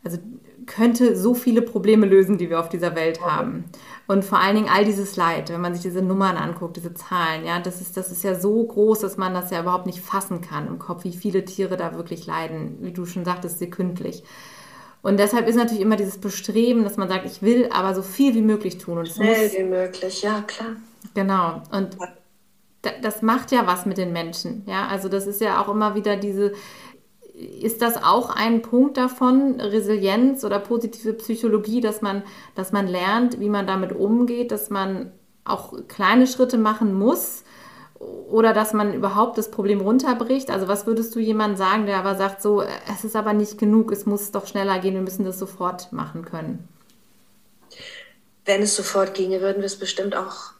[0.04, 0.18] also
[0.66, 3.64] könnte so viele Probleme lösen, die wir auf dieser Welt haben.
[4.06, 7.44] Und vor allen Dingen all dieses Leid, wenn man sich diese Nummern anguckt, diese Zahlen,
[7.44, 10.40] ja, das ist, das ist ja so groß, dass man das ja überhaupt nicht fassen
[10.40, 14.22] kann im Kopf, wie viele Tiere da wirklich leiden, wie du schon sagtest, sekündlich.
[15.02, 18.34] Und deshalb ist natürlich immer dieses Bestreben, dass man sagt, ich will aber so viel
[18.34, 18.98] wie möglich tun.
[18.98, 20.76] Und Schnell muss, wie möglich, ja, klar.
[21.14, 21.62] Genau.
[21.70, 21.96] Und
[23.02, 24.64] das macht ja was mit den Menschen.
[24.66, 26.52] Ja, also das ist ja auch immer wieder diese,
[27.36, 32.22] ist das auch ein Punkt davon, Resilienz oder positive Psychologie, dass man,
[32.54, 35.12] dass man lernt, wie man damit umgeht, dass man
[35.44, 37.44] auch kleine Schritte machen muss
[37.98, 40.50] oder dass man überhaupt das Problem runterbricht?
[40.50, 43.92] Also was würdest du jemandem sagen, der aber sagt, so, es ist aber nicht genug,
[43.92, 46.66] es muss doch schneller gehen, wir müssen das sofort machen können?
[48.46, 50.52] Wenn es sofort ginge, würden wir es bestimmt auch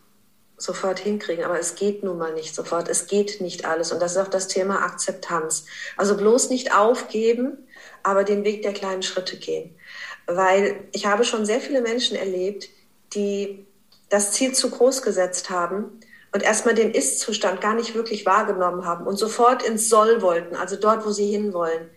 [0.57, 1.45] sofort hinkriegen.
[1.45, 2.89] Aber es geht nun mal nicht sofort.
[2.89, 3.93] Es geht nicht alles.
[3.93, 5.67] Und das ist auch das Thema Akzeptanz.
[5.97, 7.67] Also bloß nicht aufgeben,
[8.03, 9.77] aber den Weg der kleinen Schritte gehen.
[10.27, 12.69] Weil ich habe schon sehr viele Menschen erlebt,
[13.15, 13.67] die
[14.09, 16.01] das Ziel zu groß gesetzt haben
[16.33, 20.77] und erstmal den Ist-Zustand gar nicht wirklich wahrgenommen haben und sofort ins Soll wollten, also
[20.77, 21.91] dort, wo sie hinwollen.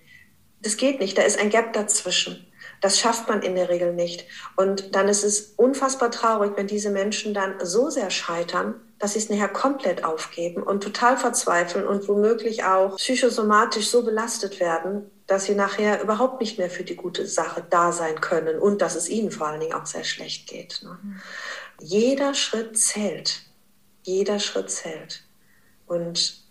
[0.61, 2.48] Das geht nicht, da ist ein Gap dazwischen.
[2.81, 4.25] Das schafft man in der Regel nicht.
[4.55, 9.19] Und dann ist es unfassbar traurig, wenn diese Menschen dann so sehr scheitern, dass sie
[9.19, 15.45] es nachher komplett aufgeben und total verzweifeln und womöglich auch psychosomatisch so belastet werden, dass
[15.45, 19.07] sie nachher überhaupt nicht mehr für die gute Sache da sein können und dass es
[19.07, 20.81] ihnen vor allen Dingen auch sehr schlecht geht.
[20.83, 20.97] Ne?
[21.01, 21.21] Mhm.
[21.79, 23.43] Jeder Schritt zählt.
[24.03, 25.23] Jeder Schritt zählt.
[25.85, 26.43] Und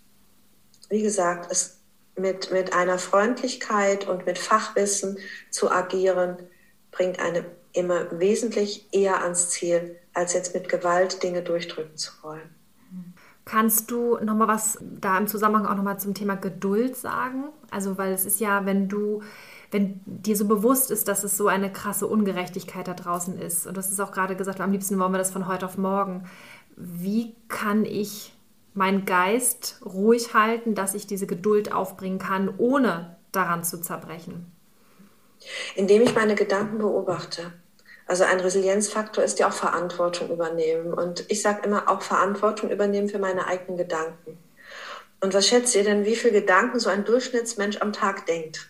[0.89, 1.78] wie gesagt, es
[2.19, 5.17] mit, mit einer Freundlichkeit und mit Fachwissen
[5.49, 6.37] zu agieren,
[6.91, 12.49] bringt eine immer wesentlich eher ans Ziel, als jetzt mit Gewalt Dinge durchdrücken zu wollen.
[13.45, 17.45] Kannst du noch mal was da im Zusammenhang auch noch mal zum Thema Geduld sagen?
[17.71, 19.21] Also, weil es ist ja, wenn du
[19.71, 23.77] wenn dir so bewusst ist, dass es so eine krasse Ungerechtigkeit da draußen ist, und
[23.77, 26.23] hast es auch gerade gesagt, am liebsten wollen wir das von heute auf morgen,
[26.75, 28.33] wie kann ich
[28.73, 34.51] meinen Geist ruhig halten, dass ich diese Geduld aufbringen kann, ohne daran zu zerbrechen?
[35.75, 37.53] Indem ich meine Gedanken beobachte.
[38.05, 40.93] Also ein Resilienzfaktor ist ja auch Verantwortung übernehmen.
[40.93, 44.37] Und ich sage immer auch Verantwortung übernehmen für meine eigenen Gedanken.
[45.21, 48.67] Und was schätzt ihr denn, wie viele Gedanken so ein Durchschnittsmensch am Tag denkt?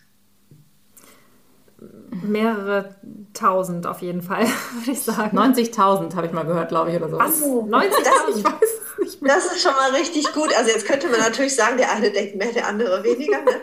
[2.24, 2.96] Mehrere
[3.34, 5.38] tausend auf jeden Fall, würde ich sagen.
[5.38, 7.18] 90.000 habe ich mal gehört, glaube ich, oder so.
[7.18, 7.42] Was?
[7.42, 8.38] 90.000?
[8.38, 9.36] Ich weiß es nicht mehr.
[9.36, 10.54] Das ist schon mal richtig gut.
[10.56, 13.42] Also jetzt könnte man natürlich sagen, der eine denkt mehr, der andere weniger.
[13.42, 13.62] Ne?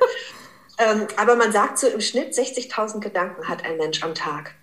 [0.79, 4.55] ähm, aber man sagt so im Schnitt 60.000 Gedanken hat ein Mensch am Tag.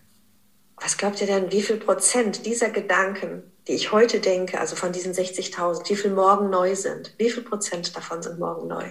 [0.77, 4.91] Was glaubt ihr denn, wie viel Prozent dieser Gedanken, die ich heute denke, also von
[4.91, 7.13] diesen 60.000, wie viel morgen neu sind?
[7.17, 8.86] Wie viel Prozent davon sind morgen neu?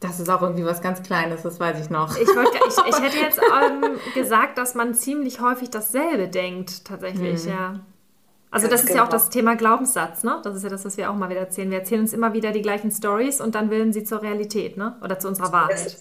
[0.00, 2.16] Das ist auch irgendwie was ganz Kleines, das weiß ich noch.
[2.18, 7.44] Ich, wollt, ich, ich hätte jetzt ähm, gesagt, dass man ziemlich häufig dasselbe denkt, tatsächlich,
[7.44, 7.48] hm.
[7.48, 7.80] ja.
[8.54, 9.00] Also das ist genau.
[9.00, 10.40] ja auch das Thema Glaubenssatz, ne?
[10.44, 11.72] Das ist ja das, was wir auch mal wieder erzählen.
[11.72, 14.96] Wir erzählen uns immer wieder die gleichen Stories und dann willen sie zur Realität, ne?
[15.02, 15.96] Oder zu unserer Wahrheit.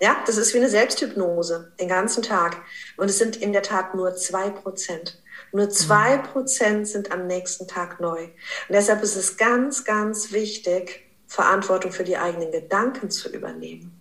[0.00, 2.56] Ja, das ist wie eine Selbsthypnose den ganzen Tag.
[2.96, 5.20] Und es sind in der Tat nur zwei Prozent.
[5.52, 8.22] Nur zwei Prozent sind am nächsten Tag neu.
[8.22, 8.30] Und
[8.70, 14.00] deshalb ist es ganz, ganz wichtig, Verantwortung für die eigenen Gedanken zu übernehmen.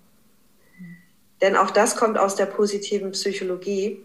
[1.41, 4.02] Denn auch das kommt aus der positiven Psychologie.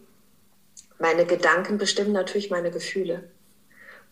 [0.99, 3.31] Meine Gedanken bestimmen natürlich meine Gefühle.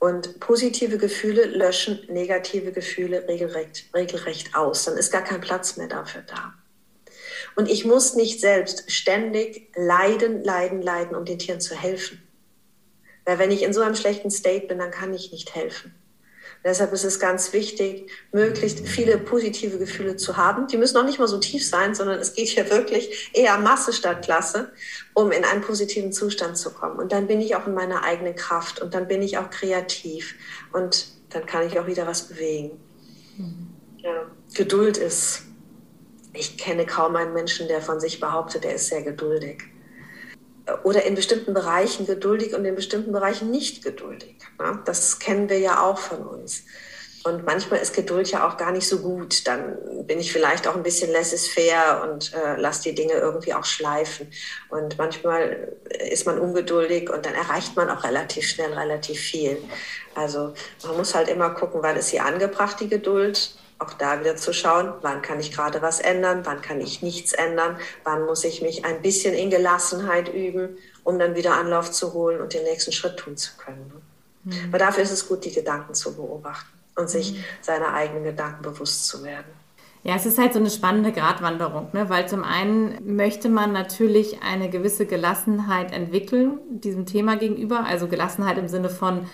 [0.00, 4.86] Und positive Gefühle löschen negative Gefühle regelrecht, regelrecht aus.
[4.86, 6.54] Dann ist gar kein Platz mehr dafür da.
[7.54, 12.22] Und ich muss nicht selbst ständig leiden, leiden, leiden, um den Tieren zu helfen.
[13.26, 15.94] Weil wenn ich in so einem schlechten State bin, dann kann ich nicht helfen.
[16.62, 20.66] Deshalb ist es ganz wichtig, möglichst viele positive Gefühle zu haben.
[20.66, 23.92] Die müssen auch nicht mal so tief sein, sondern es geht hier wirklich eher Masse
[23.92, 24.70] statt Klasse,
[25.14, 26.98] um in einen positiven Zustand zu kommen.
[26.98, 30.34] Und dann bin ich auch in meiner eigenen Kraft und dann bin ich auch kreativ
[30.72, 32.78] und dann kann ich auch wieder was bewegen.
[33.38, 33.68] Mhm.
[33.98, 35.42] Ja, Geduld ist,
[36.34, 39.62] ich kenne kaum einen Menschen, der von sich behauptet, er ist sehr geduldig
[40.84, 44.36] oder in bestimmten Bereichen geduldig und in bestimmten Bereichen nicht geduldig.
[44.58, 44.80] Ne?
[44.84, 46.64] Das kennen wir ja auch von uns.
[47.22, 49.46] Und manchmal ist Geduld ja auch gar nicht so gut.
[49.46, 53.66] Dann bin ich vielleicht auch ein bisschen laissez-faire und äh, lasse die Dinge irgendwie auch
[53.66, 54.32] schleifen.
[54.70, 55.74] Und manchmal
[56.10, 59.58] ist man ungeduldig und dann erreicht man auch relativ schnell relativ viel.
[60.14, 64.36] Also man muss halt immer gucken, wann ist sie angebracht, die Geduld auch da wieder
[64.36, 68.44] zu schauen, wann kann ich gerade was ändern, wann kann ich nichts ändern, wann muss
[68.44, 72.62] ich mich ein bisschen in Gelassenheit üben, um dann wieder Anlauf zu holen und den
[72.62, 73.90] nächsten Schritt tun zu können.
[74.44, 74.52] Mhm.
[74.68, 77.44] Aber dafür ist es gut, die Gedanken zu beobachten und sich mhm.
[77.62, 79.48] seiner eigenen Gedanken bewusst zu werden.
[80.02, 82.08] Ja, es ist halt so eine spannende Gratwanderung, ne?
[82.08, 88.56] weil zum einen möchte man natürlich eine gewisse Gelassenheit entwickeln diesem Thema gegenüber, also Gelassenheit
[88.56, 89.26] im Sinne von,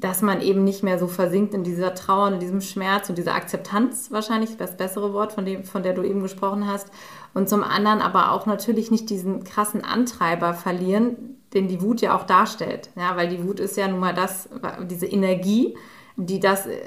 [0.00, 3.18] dass man eben nicht mehr so versinkt in dieser Trauer und in diesem Schmerz und
[3.18, 6.90] dieser Akzeptanz wahrscheinlich das bessere Wort, von, dem, von der du eben gesprochen hast.
[7.34, 12.16] Und zum anderen aber auch natürlich nicht diesen krassen Antreiber verlieren, den die Wut ja
[12.16, 12.90] auch darstellt.
[12.96, 14.48] Ja, weil die Wut ist ja nun mal das,
[14.88, 15.76] diese Energie,
[16.16, 16.80] die das äh,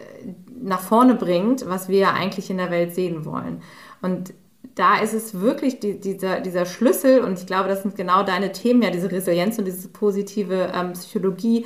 [0.62, 3.62] nach vorne bringt, was wir ja eigentlich in der Welt sehen wollen.
[4.02, 4.34] Und
[4.76, 8.52] da ist es wirklich die, dieser, dieser Schlüssel, und ich glaube, das sind genau deine
[8.52, 11.66] Themen, ja, diese Resilienz und diese positive ähm, Psychologie,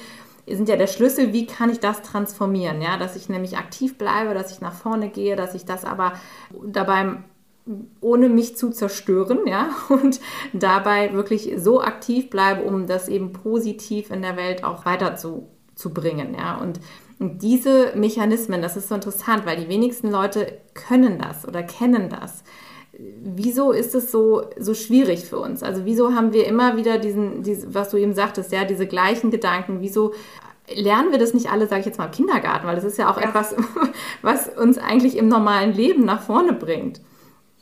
[0.49, 4.33] sind ja der Schlüssel, wie kann ich das transformieren, ja, dass ich nämlich aktiv bleibe,
[4.33, 6.13] dass ich nach vorne gehe, dass ich das aber
[6.65, 7.17] dabei
[7.99, 10.19] ohne mich zu zerstören, ja, und
[10.53, 15.49] dabei wirklich so aktiv bleibe, um das eben positiv in der Welt auch weiter zu,
[15.75, 16.79] zu bringen, ja, und,
[17.19, 22.09] und diese Mechanismen, das ist so interessant, weil die wenigsten Leute können das oder kennen
[22.09, 22.43] das
[22.99, 25.63] wieso ist es so, so schwierig für uns?
[25.63, 29.29] Also wieso haben wir immer wieder diesen, diese, was du eben sagtest, ja, diese gleichen
[29.29, 29.81] Gedanken?
[29.81, 30.13] Wieso
[30.73, 32.67] lernen wir das nicht alle, sage ich jetzt mal, im Kindergarten?
[32.67, 33.29] Weil das ist ja auch ja.
[33.29, 33.55] etwas,
[34.21, 37.01] was uns eigentlich im normalen Leben nach vorne bringt.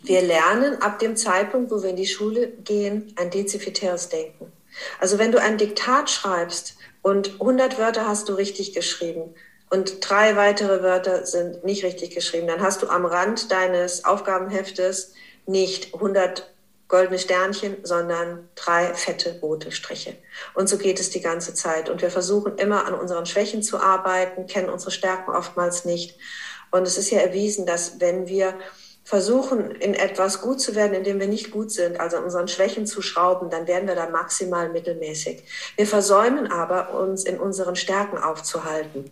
[0.04, 4.52] Wir lernen ab dem Zeitpunkt, wo wir in die Schule gehen, ein dezifitäres Denken.
[5.00, 9.34] Also wenn du ein Diktat schreibst und 100 Wörter hast du richtig geschrieben
[9.70, 15.14] und drei weitere Wörter sind nicht richtig geschrieben, dann hast du am Rand deines Aufgabenheftes
[15.46, 16.52] nicht 100
[16.88, 20.16] goldene Sternchen, sondern drei fette rote Striche.
[20.54, 21.90] Und so geht es die ganze Zeit.
[21.90, 26.18] Und wir versuchen immer an unseren Schwächen zu arbeiten, kennen unsere Stärken oftmals nicht.
[26.72, 28.54] Und es ist ja erwiesen, dass wenn wir
[29.04, 32.48] versuchen, in etwas gut zu werden, in dem wir nicht gut sind, also an unseren
[32.48, 35.44] Schwächen zu schrauben, dann werden wir da maximal mittelmäßig.
[35.78, 39.12] Wir versäumen aber, uns in unseren Stärken aufzuhalten.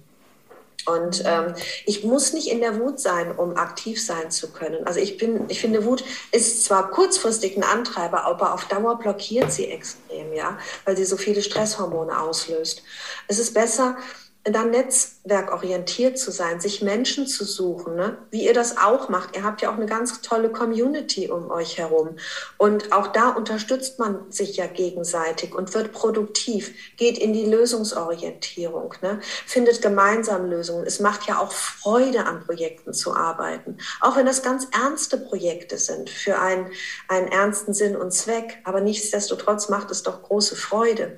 [0.86, 1.54] Und ähm,
[1.86, 4.86] ich muss nicht in der Wut sein, um aktiv sein zu können.
[4.86, 9.52] Also ich bin, ich finde, Wut ist zwar kurzfristig ein Antreiber, aber auf Dauer blockiert
[9.52, 12.84] sie extrem, ja, weil sie so viele Stresshormone auslöst.
[13.28, 13.98] Es ist besser,
[14.46, 18.18] dann netzwerkorientiert zu sein, sich Menschen zu suchen, ne?
[18.30, 19.38] wie ihr das auch macht.
[19.38, 22.18] Ihr habt ja auch eine ganz tolle Community um euch herum.
[22.58, 28.96] Und auch da unterstützt man sich ja gegenseitig und wird produktiv, geht in die Lösungsorientierung,
[29.02, 29.22] ne?
[29.46, 30.86] findet gemeinsam Lösungen.
[30.86, 33.78] Es macht ja auch Freude, an Projekten zu arbeiten.
[34.02, 36.70] Auch wenn das ganz ernste Projekte sind, für einen,
[37.08, 38.60] einen ernsten Sinn und Zweck.
[38.66, 41.18] Aber nichtsdestotrotz macht es doch große Freude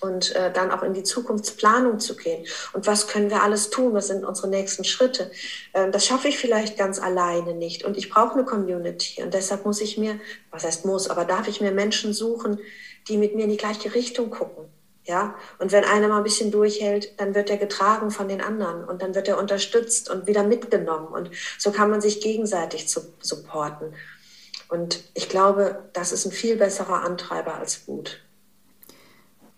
[0.00, 2.46] und äh, dann auch in die Zukunftsplanung zu gehen.
[2.72, 3.94] Und was können wir alles tun?
[3.94, 5.30] Was sind unsere nächsten Schritte?
[5.74, 7.84] Ähm, das schaffe ich vielleicht ganz alleine nicht.
[7.84, 9.22] Und ich brauche eine Community.
[9.22, 12.60] Und deshalb muss ich mir, was heißt muss, aber darf ich mir Menschen suchen,
[13.08, 14.64] die mit mir in die gleiche Richtung gucken.
[15.04, 18.82] Ja, und wenn einer mal ein bisschen durchhält, dann wird er getragen von den anderen
[18.82, 21.06] und dann wird er unterstützt und wieder mitgenommen.
[21.06, 23.94] Und so kann man sich gegenseitig zu, supporten.
[24.68, 28.25] Und ich glaube, das ist ein viel besserer Antreiber als Wut.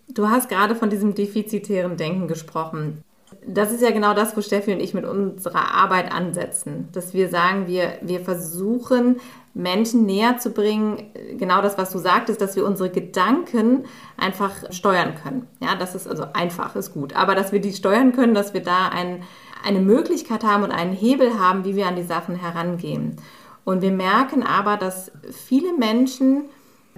[0.09, 3.05] Du hast gerade von diesem defizitären Denken gesprochen.
[3.47, 6.89] Das ist ja genau das, wo Steffi und ich mit unserer Arbeit ansetzen.
[6.93, 9.17] Dass wir sagen, wir, wir versuchen,
[9.55, 13.85] Menschen näher zu bringen, genau das, was du sagtest, dass wir unsere Gedanken
[14.17, 15.47] einfach steuern können.
[15.61, 17.15] Ja, das ist also einfach, ist gut.
[17.15, 19.25] Aber dass wir die steuern können, dass wir da ein,
[19.65, 23.17] eine Möglichkeit haben und einen Hebel haben, wie wir an die Sachen herangehen.
[23.65, 26.45] Und wir merken aber, dass viele Menschen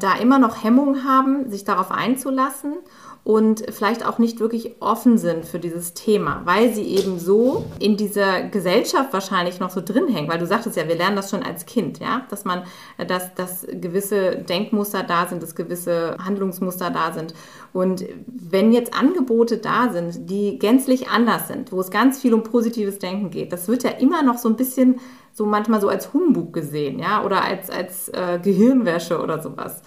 [0.02, 2.74] da immer noch Hemmungen haben, sich darauf einzulassen
[3.22, 7.96] und vielleicht auch nicht wirklich offen sind für dieses Thema, weil sie eben so in
[7.96, 11.42] dieser Gesellschaft wahrscheinlich noch so drin hängen, weil du sagtest ja, wir lernen das schon
[11.42, 12.62] als Kind, ja, dass man,
[13.06, 17.34] dass, dass gewisse Denkmuster da sind, dass gewisse Handlungsmuster da sind.
[17.74, 22.42] Und wenn jetzt Angebote da sind, die gänzlich anders sind, wo es ganz viel um
[22.42, 24.98] positives Denken geht, das wird ja immer noch so ein bisschen
[25.34, 29.82] so manchmal so als Humbug gesehen, ja, oder als, als äh, Gehirnwäsche oder sowas.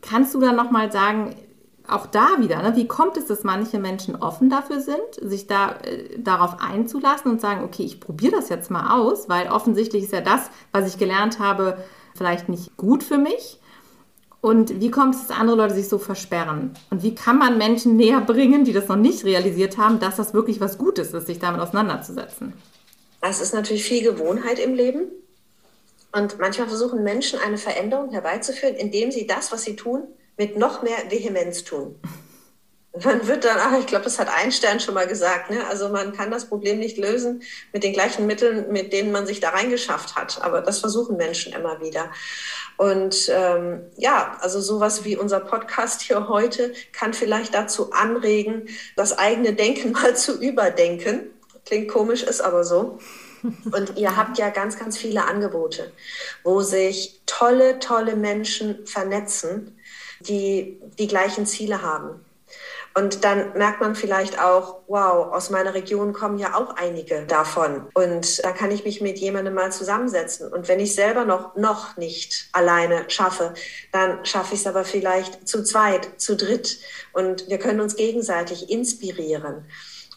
[0.00, 1.34] Kannst du dann nochmal sagen,
[1.90, 5.76] auch da wieder, ne, wie kommt es, dass manche Menschen offen dafür sind, sich da
[5.82, 10.12] äh, darauf einzulassen und sagen, okay, ich probiere das jetzt mal aus, weil offensichtlich ist
[10.12, 11.78] ja das, was ich gelernt habe,
[12.14, 13.58] vielleicht nicht gut für mich.
[14.40, 16.72] Und wie kommt es, dass andere Leute sich so versperren?
[16.90, 20.32] Und wie kann man Menschen näher bringen, die das noch nicht realisiert haben, dass das
[20.32, 22.54] wirklich was Gutes ist, sich damit auseinanderzusetzen?
[23.20, 25.08] Das ist natürlich viel Gewohnheit im Leben.
[26.12, 30.04] Und manchmal versuchen Menschen eine Veränderung herbeizuführen, indem sie das, was sie tun,
[30.36, 32.00] mit noch mehr Vehemenz tun.
[33.04, 35.64] Man wird dann, ach, ich glaube, das hat Einstein schon mal gesagt, ne?
[35.68, 39.38] also man kann das Problem nicht lösen mit den gleichen Mitteln, mit denen man sich
[39.38, 40.42] da reingeschafft hat.
[40.42, 42.10] Aber das versuchen Menschen immer wieder.
[42.76, 49.16] Und ähm, ja, also sowas wie unser Podcast hier heute kann vielleicht dazu anregen, das
[49.16, 51.30] eigene Denken mal zu überdenken.
[51.66, 52.98] Klingt komisch, ist aber so.
[53.42, 55.92] Und ihr habt ja ganz, ganz viele Angebote,
[56.42, 59.79] wo sich tolle, tolle Menschen vernetzen
[60.20, 62.24] die die gleichen Ziele haben.
[62.94, 67.86] Und dann merkt man vielleicht auch, wow, aus meiner Region kommen ja auch einige davon.
[67.94, 70.52] Und da kann ich mich mit jemandem mal zusammensetzen.
[70.52, 73.54] Und wenn ich selber noch, noch nicht alleine schaffe,
[73.92, 76.80] dann schaffe ich es aber vielleicht zu zweit, zu dritt.
[77.12, 79.66] Und wir können uns gegenseitig inspirieren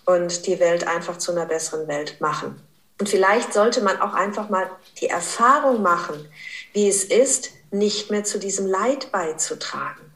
[0.06, 2.60] und die Welt einfach zu einer besseren Welt machen.
[3.00, 6.28] Und vielleicht sollte man auch einfach mal die Erfahrung machen,
[6.74, 10.14] wie es ist, nicht mehr zu diesem Leid beizutragen.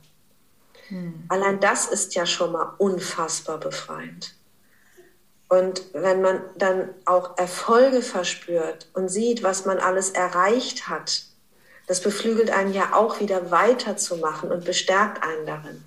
[0.87, 1.25] Hm.
[1.27, 4.35] Allein das ist ja schon mal unfassbar befreiend.
[5.49, 11.23] Und wenn man dann auch Erfolge verspürt und sieht, was man alles erreicht hat,
[11.87, 15.83] das beflügelt einen ja auch wieder weiterzumachen und bestärkt einen darin.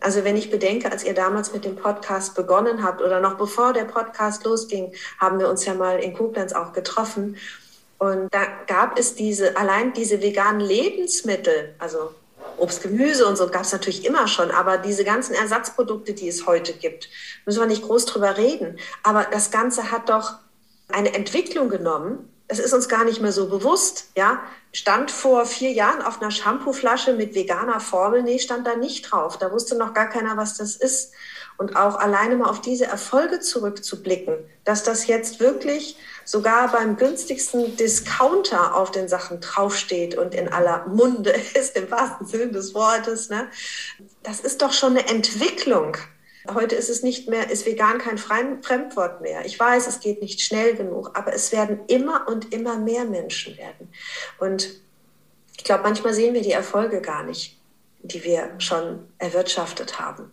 [0.00, 3.72] Also wenn ich bedenke, als ihr damals mit dem Podcast begonnen habt oder noch bevor
[3.72, 7.36] der Podcast losging, haben wir uns ja mal in Koblenz auch getroffen.
[7.98, 12.14] Und da gab es diese, allein diese veganen Lebensmittel, also
[12.56, 16.46] Obst, Gemüse und so gab es natürlich immer schon, aber diese ganzen Ersatzprodukte, die es
[16.46, 17.08] heute gibt,
[17.44, 18.78] müssen wir nicht groß drüber reden.
[19.02, 20.34] Aber das Ganze hat doch
[20.88, 24.42] eine Entwicklung genommen, das ist uns gar nicht mehr so bewusst, ja.
[24.72, 29.38] Stand vor vier Jahren auf einer Shampooflasche mit veganer Formel, nee, stand da nicht drauf.
[29.38, 31.12] Da wusste noch gar keiner, was das ist.
[31.56, 35.96] Und auch alleine mal auf diese Erfolge zurückzublicken, dass das jetzt wirklich
[36.28, 42.26] sogar beim günstigsten Discounter auf den Sachen draufsteht und in aller Munde ist, im wahrsten
[42.26, 43.48] Sinne des Wortes, ne?
[44.22, 45.96] das ist doch schon eine Entwicklung.
[46.52, 49.46] Heute ist es nicht mehr, ist vegan kein Fremdwort mehr.
[49.46, 53.56] Ich weiß, es geht nicht schnell genug, aber es werden immer und immer mehr Menschen
[53.56, 53.90] werden.
[54.38, 54.68] Und
[55.56, 57.58] ich glaube, manchmal sehen wir die Erfolge gar nicht,
[58.02, 60.30] die wir schon erwirtschaftet haben.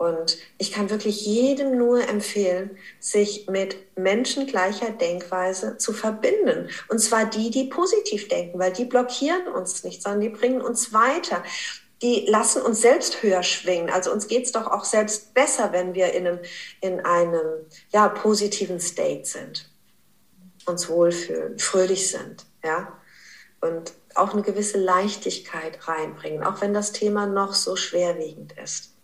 [0.00, 6.70] Und ich kann wirklich jedem nur empfehlen, sich mit Menschen gleicher Denkweise zu verbinden.
[6.88, 10.94] Und zwar die, die positiv denken, weil die blockieren uns nicht, sondern die bringen uns
[10.94, 11.44] weiter
[12.00, 13.90] die lassen uns selbst höher schwingen.
[13.90, 16.38] Also uns geht es doch auch selbst besser, wenn wir in einem,
[16.80, 19.70] in einem ja, positiven State sind,
[20.64, 22.98] uns wohlfühlen, fröhlich sind, ja,
[23.60, 28.94] und auch eine gewisse Leichtigkeit reinbringen, auch wenn das Thema noch so schwerwiegend ist.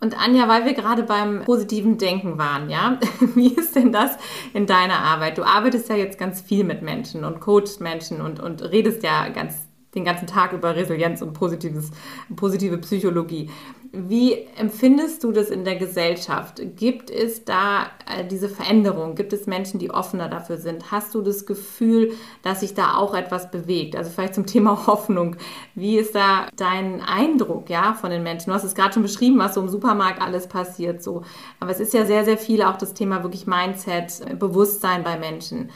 [0.00, 2.98] Und Anja, weil wir gerade beim positiven Denken waren, ja,
[3.34, 4.16] wie ist denn das
[4.54, 5.36] in deiner Arbeit?
[5.36, 9.28] Du arbeitest ja jetzt ganz viel mit Menschen und coachst Menschen und, und redest ja
[9.28, 11.90] ganz den ganzen Tag über Resilienz und positives,
[12.36, 13.50] positive Psychologie.
[13.92, 16.62] Wie empfindest du das in der Gesellschaft?
[16.76, 19.16] Gibt es da äh, diese Veränderung?
[19.16, 20.92] Gibt es Menschen, die offener dafür sind?
[20.92, 22.12] Hast du das Gefühl,
[22.42, 23.96] dass sich da auch etwas bewegt?
[23.96, 25.34] Also vielleicht zum Thema Hoffnung.
[25.74, 28.50] Wie ist da dein Eindruck ja, von den Menschen?
[28.50, 31.02] Du hast es gerade schon beschrieben, was so im Supermarkt alles passiert.
[31.02, 31.22] So.
[31.58, 35.70] Aber es ist ja sehr, sehr viel auch das Thema wirklich Mindset, Bewusstsein bei Menschen.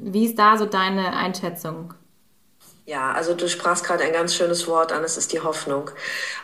[0.00, 1.94] Wie ist da so deine Einschätzung?
[2.84, 5.90] Ja, also du sprachst gerade ein ganz schönes Wort an, es ist die Hoffnung.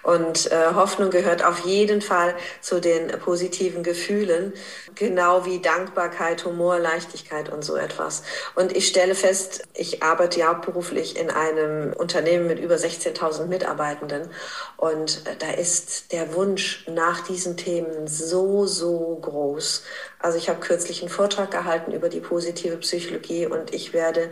[0.04, 4.52] Und äh, Hoffnung gehört auf jeden Fall zu den positiven Gefühlen,
[4.94, 8.22] genau wie Dankbarkeit, Humor, Leichtigkeit und so etwas.
[8.54, 14.30] Und ich stelle fest, ich arbeite ja hauptberuflich in einem Unternehmen mit über 16.000 Mitarbeitenden
[14.76, 19.82] und äh, da ist der Wunsch nach diesen Themen so, so groß.
[20.20, 24.30] Also ich habe kürzlich einen Vortrag gehalten über die positive Psychologie und ich werde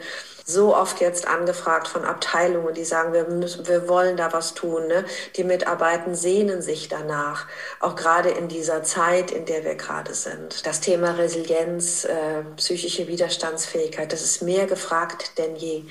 [0.48, 4.86] so oft jetzt angefragt von Abteilungen, die sagen, wir, müssen, wir wollen da was tun.
[4.86, 5.04] Ne?
[5.34, 7.46] Die Mitarbeiter sehnen sich danach,
[7.80, 10.64] auch gerade in dieser Zeit, in der wir gerade sind.
[10.64, 15.82] Das Thema Resilienz, äh, psychische Widerstandsfähigkeit, das ist mehr gefragt denn je.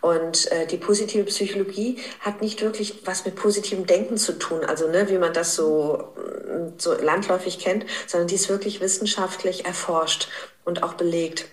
[0.00, 4.88] Und äh, die positive Psychologie hat nicht wirklich was mit positivem Denken zu tun, also
[4.88, 6.12] ne, wie man das so,
[6.78, 10.28] so landläufig kennt, sondern die ist wirklich wissenschaftlich erforscht
[10.64, 11.46] und auch belegt.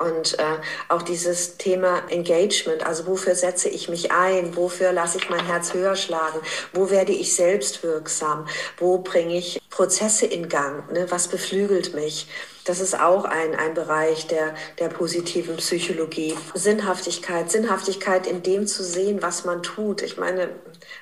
[0.00, 0.56] Und äh,
[0.88, 5.74] auch dieses Thema Engagement, also wofür setze ich mich ein, wofür lasse ich mein Herz
[5.74, 6.40] höher schlagen,
[6.72, 8.48] wo werde ich selbst wirksam,
[8.78, 11.10] wo bringe ich Prozesse in Gang, ne?
[11.10, 12.28] was beflügelt mich.
[12.64, 16.34] Das ist auch ein, ein Bereich der, der positiven Psychologie.
[16.54, 20.00] Sinnhaftigkeit, Sinnhaftigkeit in dem zu sehen, was man tut.
[20.00, 20.48] Ich meine,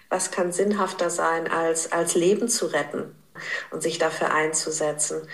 [0.09, 3.15] was kann sinnhafter sein, als, als Leben zu retten
[3.71, 5.29] und sich dafür einzusetzen?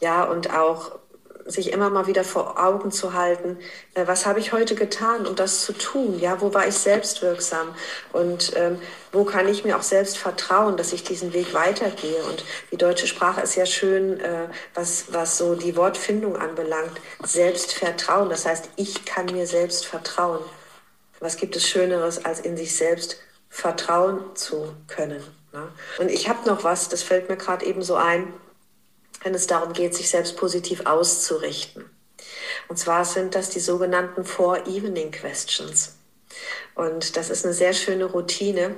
[0.00, 0.98] Ja, und auch
[1.46, 3.58] sich immer mal wieder vor Augen zu halten,
[3.94, 6.18] äh, was habe ich heute getan, um das zu tun?
[6.18, 7.74] Ja, wo war ich selbst wirksam?
[8.12, 8.80] Und ähm,
[9.12, 12.22] wo kann ich mir auch selbst vertrauen, dass ich diesen Weg weitergehe?
[12.24, 17.00] Und die deutsche Sprache ist ja schön, äh, was, was so die Wortfindung anbelangt.
[17.24, 18.30] Selbstvertrauen.
[18.30, 20.40] Das heißt, ich kann mir selbst vertrauen.
[21.20, 23.18] Was gibt es Schöneres, als in sich selbst
[23.48, 25.22] vertrauen zu können?
[25.52, 25.68] Ne?
[25.98, 28.32] Und ich habe noch was, das fällt mir gerade eben so ein
[29.22, 31.84] wenn es darum geht, sich selbst positiv auszurichten.
[32.68, 35.96] Und zwar sind das die sogenannten Four Evening Questions.
[36.74, 38.76] Und das ist eine sehr schöne Routine.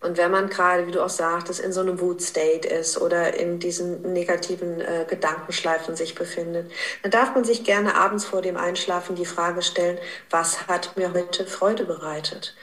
[0.00, 3.58] Und wenn man gerade, wie du auch sagtest, in so einem Wut-State ist oder in
[3.58, 6.70] diesen negativen äh, Gedankenschleifen sich befindet,
[7.02, 11.14] dann darf man sich gerne abends vor dem Einschlafen die Frage stellen, was hat mir
[11.14, 12.54] heute Freude bereitet?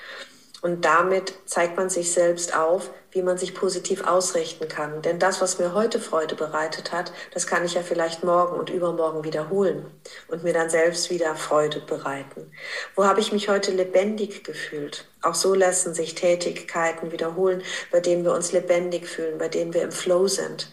[0.61, 5.01] Und damit zeigt man sich selbst auf, wie man sich positiv ausrichten kann.
[5.01, 8.70] Denn das, was mir heute Freude bereitet hat, das kann ich ja vielleicht morgen und
[8.70, 9.86] übermorgen wiederholen
[10.30, 12.51] und mir dann selbst wieder Freude bereiten.
[12.95, 15.05] Wo habe ich mich heute lebendig gefühlt?
[15.22, 19.82] Auch so lassen sich Tätigkeiten wiederholen, bei denen wir uns lebendig fühlen, bei denen wir
[19.82, 20.72] im Flow sind.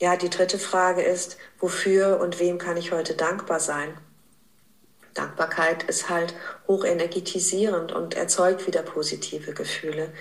[0.00, 3.96] Ja, die dritte Frage ist, wofür und wem kann ich heute dankbar sein?
[5.14, 6.34] Dankbarkeit ist halt
[6.66, 10.12] hochenergetisierend und erzeugt wieder positive Gefühle.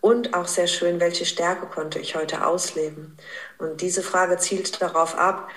[0.00, 3.16] Und auch sehr schön, welche Stärke konnte ich heute ausleben?
[3.58, 5.48] Und diese Frage zielt darauf ab,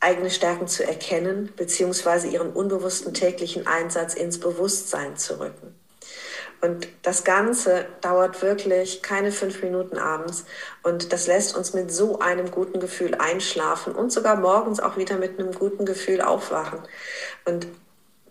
[0.00, 5.74] eigene Stärken zu erkennen, beziehungsweise ihren unbewussten täglichen Einsatz ins Bewusstsein zu rücken.
[6.60, 10.44] Und das Ganze dauert wirklich keine fünf Minuten abends.
[10.82, 15.16] Und das lässt uns mit so einem guten Gefühl einschlafen und sogar morgens auch wieder
[15.16, 16.80] mit einem guten Gefühl aufwachen.
[17.44, 17.66] Und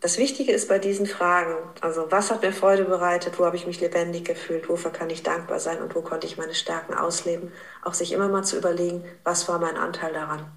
[0.06, 3.66] Das Wichtige ist bei diesen Fragen, also was hat mir Freude bereitet, wo habe ich
[3.66, 7.52] mich lebendig gefühlt, wofür kann ich dankbar sein und wo konnte ich meine Stärken ausleben,
[7.84, 10.52] auch sich immer mal zu überlegen, was war mein Anteil daran.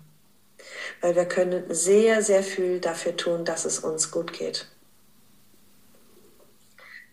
[1.01, 4.67] Weil wir können sehr, sehr viel dafür tun, dass es uns gut geht.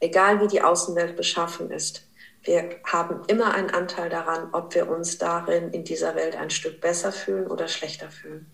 [0.01, 2.05] Egal wie die Außenwelt beschaffen ist,
[2.43, 6.81] wir haben immer einen Anteil daran, ob wir uns darin in dieser Welt ein Stück
[6.81, 8.45] besser fühlen oder schlechter fühlen.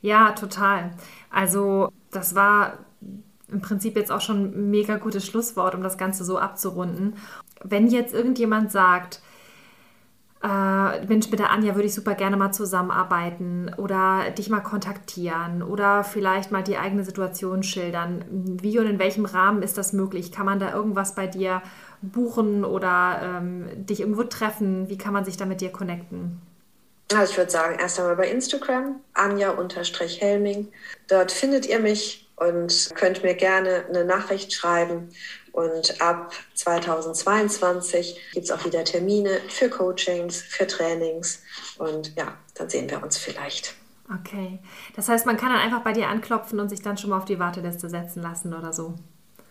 [0.00, 0.90] Ja, total.
[1.30, 2.78] Also das war
[3.48, 7.14] im Prinzip jetzt auch schon ein mega gutes Schlusswort, um das Ganze so abzurunden.
[7.62, 9.20] Wenn jetzt irgendjemand sagt,
[10.42, 15.62] äh, Mensch, mit der Anja würde ich super gerne mal zusammenarbeiten oder dich mal kontaktieren
[15.62, 18.24] oder vielleicht mal die eigene Situation schildern.
[18.30, 20.32] Wie und in welchem Rahmen ist das möglich?
[20.32, 21.62] Kann man da irgendwas bei dir
[22.02, 24.88] buchen oder ähm, dich irgendwo treffen?
[24.88, 26.40] Wie kann man sich da mit dir connecten?
[27.12, 30.72] Also ich würde sagen, erst einmal bei Instagram, Anja-Helming.
[31.08, 35.10] Dort findet ihr mich und könnt mir gerne eine Nachricht schreiben.
[35.52, 41.42] Und ab 2022 gibt es auch wieder Termine für Coachings, für Trainings.
[41.78, 43.74] Und ja, dann sehen wir uns vielleicht.
[44.20, 44.58] Okay.
[44.94, 47.24] Das heißt, man kann dann einfach bei dir anklopfen und sich dann schon mal auf
[47.24, 48.94] die Warteliste setzen lassen oder so.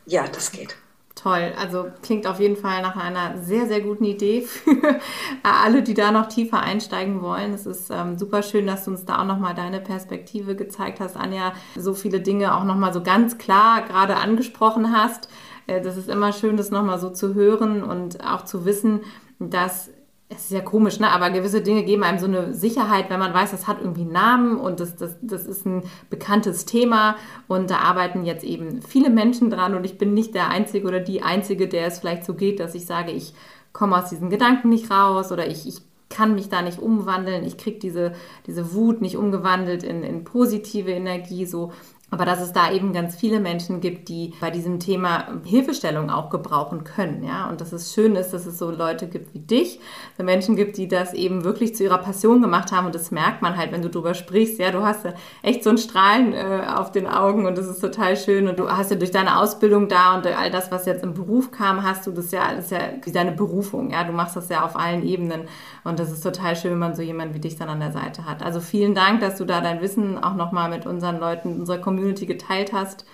[0.05, 0.75] Ja, das geht.
[1.15, 4.99] Toll, also klingt auf jeden Fall nach einer sehr, sehr guten Idee für
[5.43, 7.53] alle, die da noch tiefer einsteigen wollen.
[7.53, 11.15] Es ist ähm, super schön, dass du uns da auch nochmal deine Perspektive gezeigt hast,
[11.15, 15.29] Anja, so viele Dinge auch nochmal so ganz klar gerade angesprochen hast.
[15.67, 18.99] Äh, das ist immer schön, das nochmal so zu hören und auch zu wissen,
[19.39, 19.89] dass
[20.27, 21.11] es ist ja komisch, ne?
[21.11, 24.11] aber gewisse Dinge geben einem so eine Sicherheit, wenn man weiß, das hat irgendwie einen
[24.11, 27.15] Namen und das, das, das ist ein bekanntes Thema.
[27.47, 30.99] Und da arbeiten jetzt eben viele Menschen dran und ich bin nicht der Einzige oder
[30.99, 33.33] die Einzige, der es vielleicht so geht, dass ich sage, ich
[33.71, 37.57] komme aus diesen Gedanken nicht raus oder ich, ich kann mich da nicht umwandeln, ich
[37.57, 38.13] kriege diese,
[38.47, 41.71] diese Wut nicht umgewandelt in, in positive Energie, so
[42.11, 46.29] aber dass es da eben ganz viele Menschen gibt, die bei diesem Thema Hilfestellung auch
[46.29, 47.49] gebrauchen können, ja.
[47.49, 49.79] Und dass es schön ist, dass es so Leute gibt wie dich,
[50.15, 52.85] so Menschen gibt, die das eben wirklich zu ihrer Passion gemacht haben.
[52.85, 54.59] Und das merkt man halt, wenn du drüber sprichst.
[54.59, 57.81] Ja, du hast ja echt so ein Strahlen äh, auf den Augen und das ist
[57.81, 58.47] total schön.
[58.47, 61.49] Und du hast ja durch deine Ausbildung da und all das, was jetzt im Beruf
[61.49, 62.79] kam, hast du das ja, ist ja
[63.11, 63.89] deine Berufung.
[63.89, 65.45] Ja, du machst das ja auf allen Ebenen.
[65.83, 68.25] Und das ist total schön, wenn man so jemanden wie dich dann an der Seite
[68.25, 68.43] hat.
[68.43, 71.94] Also vielen Dank, dass du da dein Wissen auch nochmal mit unseren Leuten, unserer Community
[71.95, 73.05] Community geteilt hast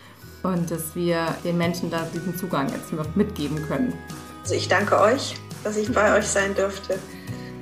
[0.43, 3.93] und dass wir den Menschen da diesen Zugang jetzt noch mitgeben können.
[4.41, 6.97] Also ich danke euch, dass ich bei euch sein durfte.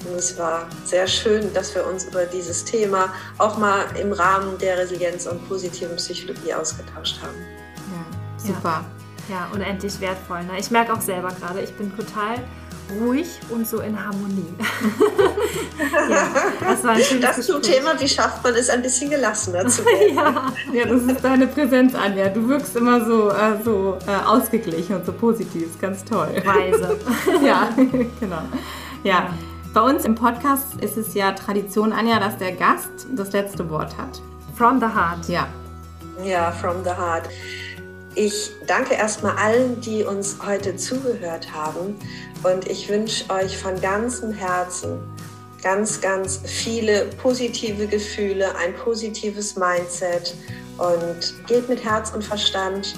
[0.09, 4.57] Und es war sehr schön, dass wir uns über dieses Thema auch mal im Rahmen
[4.57, 7.35] der Resilienz und positiven Psychologie ausgetauscht haben.
[7.91, 8.85] Ja, super.
[9.27, 10.43] Ja, ja unendlich wertvoll.
[10.43, 10.57] Ne?
[10.57, 12.37] Ich merke auch selber gerade, ich bin total
[12.99, 14.53] ruhig und so in Harmonie.
[16.09, 16.27] ja,
[16.59, 19.85] das war ein schönes Das zum Thema, wie schafft man es, ein bisschen gelassener zu
[19.85, 20.15] werden.
[20.15, 20.51] ja.
[20.73, 22.29] ja, das ist deine Präsenz, Anja.
[22.29, 25.63] Du wirkst immer so, äh, so äh, ausgeglichen und so positiv.
[25.63, 26.29] Ist ganz toll.
[26.45, 26.97] Weise.
[27.45, 27.69] ja,
[28.19, 28.41] genau.
[29.03, 29.29] Ja.
[29.71, 33.95] Bei uns im Podcast ist es ja Tradition, Anja, dass der Gast das letzte Wort
[33.97, 34.19] hat.
[34.55, 35.27] From the heart.
[35.27, 35.47] Ja.
[36.25, 37.29] Ja, from the heart.
[38.15, 41.95] Ich danke erstmal allen, die uns heute zugehört haben
[42.43, 44.99] und ich wünsche euch von ganzem Herzen
[45.61, 50.33] ganz, ganz viele positive Gefühle, ein positives Mindset
[50.77, 52.95] und geht mit Herz und Verstand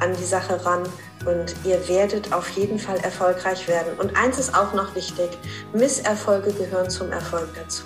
[0.00, 0.84] an die Sache ran
[1.26, 3.98] und ihr werdet auf jeden Fall erfolgreich werden.
[3.98, 5.30] Und eins ist auch noch wichtig,
[5.72, 7.84] Misserfolge gehören zum Erfolg dazu.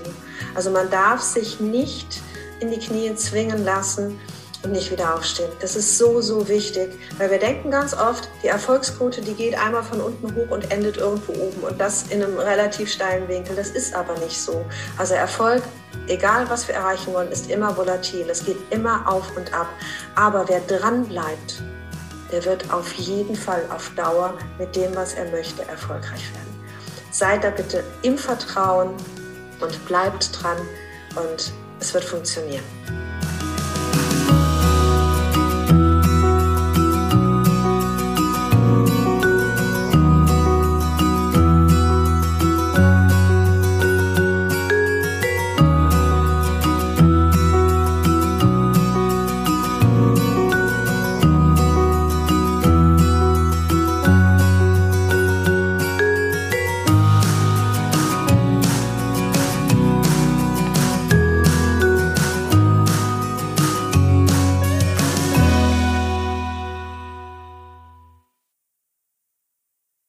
[0.54, 2.20] Also man darf sich nicht
[2.60, 4.20] in die Knie zwingen lassen,
[4.62, 5.50] und nicht wieder aufstehen.
[5.60, 9.82] Das ist so, so wichtig, weil wir denken ganz oft, die Erfolgsquote, die geht einmal
[9.82, 13.56] von unten hoch und endet irgendwo oben und das in einem relativ steilen Winkel.
[13.56, 14.64] Das ist aber nicht so.
[14.98, 15.62] Also Erfolg,
[16.06, 18.28] egal was wir erreichen wollen, ist immer volatil.
[18.30, 19.68] Es geht immer auf und ab.
[20.14, 21.62] Aber wer dran bleibt,
[22.30, 26.52] der wird auf jeden Fall auf Dauer mit dem, was er möchte, erfolgreich werden.
[27.10, 28.94] Seid da bitte im Vertrauen
[29.60, 30.56] und bleibt dran
[31.14, 32.64] und es wird funktionieren.